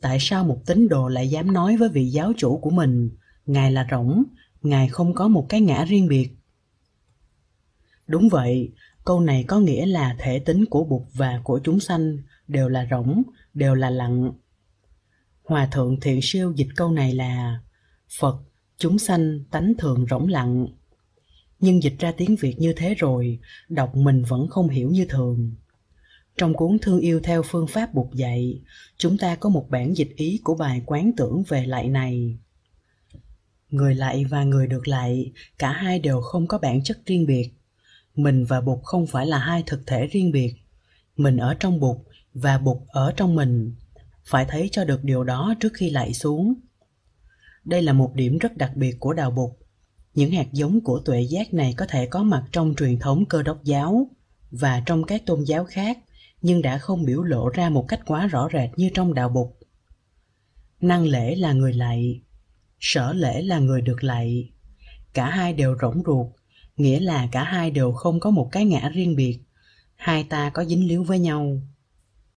Tại 0.00 0.18
sao 0.20 0.44
một 0.44 0.58
tín 0.66 0.88
đồ 0.88 1.08
lại 1.08 1.28
dám 1.28 1.52
nói 1.52 1.76
với 1.76 1.88
vị 1.88 2.06
giáo 2.06 2.32
chủ 2.36 2.58
của 2.58 2.70
mình, 2.70 3.10
ngài 3.46 3.72
là 3.72 3.86
rỗng, 3.90 4.24
ngài 4.62 4.88
không 4.88 5.14
có 5.14 5.28
một 5.28 5.46
cái 5.48 5.60
ngã 5.60 5.84
riêng 5.84 6.08
biệt 6.08 6.30
đúng 8.06 8.28
vậy 8.28 8.72
câu 9.04 9.20
này 9.20 9.44
có 9.48 9.60
nghĩa 9.60 9.86
là 9.86 10.16
thể 10.18 10.38
tính 10.38 10.64
của 10.70 10.84
bụt 10.84 11.02
và 11.12 11.40
của 11.44 11.60
chúng 11.64 11.80
sanh 11.80 12.18
đều 12.48 12.68
là 12.68 12.86
rỗng 12.90 13.22
đều 13.54 13.74
là 13.74 13.90
lặng 13.90 14.32
hòa 15.44 15.68
thượng 15.72 16.00
thiện 16.00 16.20
siêu 16.22 16.52
dịch 16.56 16.68
câu 16.76 16.92
này 16.92 17.14
là 17.14 17.60
phật 18.18 18.36
chúng 18.76 18.98
sanh 18.98 19.44
tánh 19.50 19.72
thường 19.78 20.06
rỗng 20.10 20.28
lặng 20.28 20.66
nhưng 21.58 21.82
dịch 21.82 21.98
ra 21.98 22.12
tiếng 22.16 22.36
việt 22.36 22.54
như 22.58 22.72
thế 22.76 22.94
rồi 22.94 23.38
đọc 23.68 23.96
mình 23.96 24.22
vẫn 24.28 24.48
không 24.48 24.68
hiểu 24.68 24.90
như 24.90 25.06
thường 25.08 25.54
trong 26.36 26.54
cuốn 26.54 26.78
Thương 26.82 27.00
yêu 27.00 27.20
theo 27.20 27.42
phương 27.42 27.66
pháp 27.66 27.94
Bụt 27.94 28.14
dạy, 28.14 28.60
chúng 28.96 29.18
ta 29.18 29.36
có 29.36 29.48
một 29.48 29.66
bản 29.70 29.96
dịch 29.96 30.16
ý 30.16 30.40
của 30.44 30.54
bài 30.54 30.82
quán 30.86 31.12
tưởng 31.16 31.42
về 31.48 31.66
lại 31.66 31.88
này. 31.88 32.38
Người 33.70 33.94
lại 33.94 34.24
và 34.24 34.44
người 34.44 34.66
được 34.66 34.88
lại 34.88 35.32
cả 35.58 35.72
hai 35.72 35.98
đều 35.98 36.20
không 36.20 36.46
có 36.46 36.58
bản 36.58 36.82
chất 36.84 36.98
riêng 37.06 37.26
biệt. 37.26 37.50
Mình 38.14 38.44
và 38.44 38.60
Bụt 38.60 38.78
không 38.82 39.06
phải 39.06 39.26
là 39.26 39.38
hai 39.38 39.62
thực 39.66 39.86
thể 39.86 40.06
riêng 40.06 40.32
biệt. 40.32 40.54
Mình 41.16 41.36
ở 41.36 41.54
trong 41.54 41.80
Bụt 41.80 41.96
và 42.34 42.58
Bụt 42.58 42.78
ở 42.86 43.12
trong 43.16 43.34
mình. 43.34 43.74
Phải 44.24 44.44
thấy 44.48 44.68
cho 44.72 44.84
được 44.84 45.04
điều 45.04 45.24
đó 45.24 45.54
trước 45.60 45.72
khi 45.74 45.90
lạy 45.90 46.14
xuống. 46.14 46.54
Đây 47.64 47.82
là 47.82 47.92
một 47.92 48.14
điểm 48.14 48.38
rất 48.38 48.56
đặc 48.56 48.76
biệt 48.76 48.96
của 49.00 49.12
đạo 49.12 49.30
Bụt. 49.30 49.50
Những 50.14 50.30
hạt 50.30 50.52
giống 50.52 50.80
của 50.80 51.00
tuệ 51.04 51.20
giác 51.20 51.54
này 51.54 51.74
có 51.76 51.86
thể 51.88 52.06
có 52.06 52.22
mặt 52.22 52.44
trong 52.52 52.74
truyền 52.76 52.98
thống 52.98 53.24
cơ 53.28 53.42
đốc 53.42 53.64
giáo 53.64 54.08
và 54.50 54.82
trong 54.86 55.04
các 55.04 55.26
tôn 55.26 55.44
giáo 55.44 55.64
khác 55.64 55.98
nhưng 56.42 56.62
đã 56.62 56.78
không 56.78 57.04
biểu 57.04 57.22
lộ 57.22 57.48
ra 57.48 57.70
một 57.70 57.84
cách 57.88 58.00
quá 58.06 58.26
rõ 58.26 58.48
rệt 58.52 58.70
như 58.76 58.90
trong 58.94 59.14
đạo 59.14 59.28
Bụt. 59.28 59.48
Năng 60.80 61.06
lễ 61.06 61.34
là 61.34 61.52
người 61.52 61.72
lạy, 61.72 62.22
sở 62.80 63.12
lễ 63.12 63.42
là 63.42 63.58
người 63.58 63.80
được 63.80 64.04
lạy. 64.04 64.50
Cả 65.12 65.30
hai 65.30 65.52
đều 65.52 65.76
rỗng 65.82 66.02
ruột, 66.06 66.26
nghĩa 66.76 67.00
là 67.00 67.28
cả 67.32 67.44
hai 67.44 67.70
đều 67.70 67.92
không 67.92 68.20
có 68.20 68.30
một 68.30 68.48
cái 68.52 68.64
ngã 68.64 68.88
riêng 68.94 69.16
biệt. 69.16 69.38
Hai 69.96 70.24
ta 70.24 70.50
có 70.50 70.64
dính 70.64 70.88
líu 70.88 71.04
với 71.04 71.18
nhau. 71.18 71.60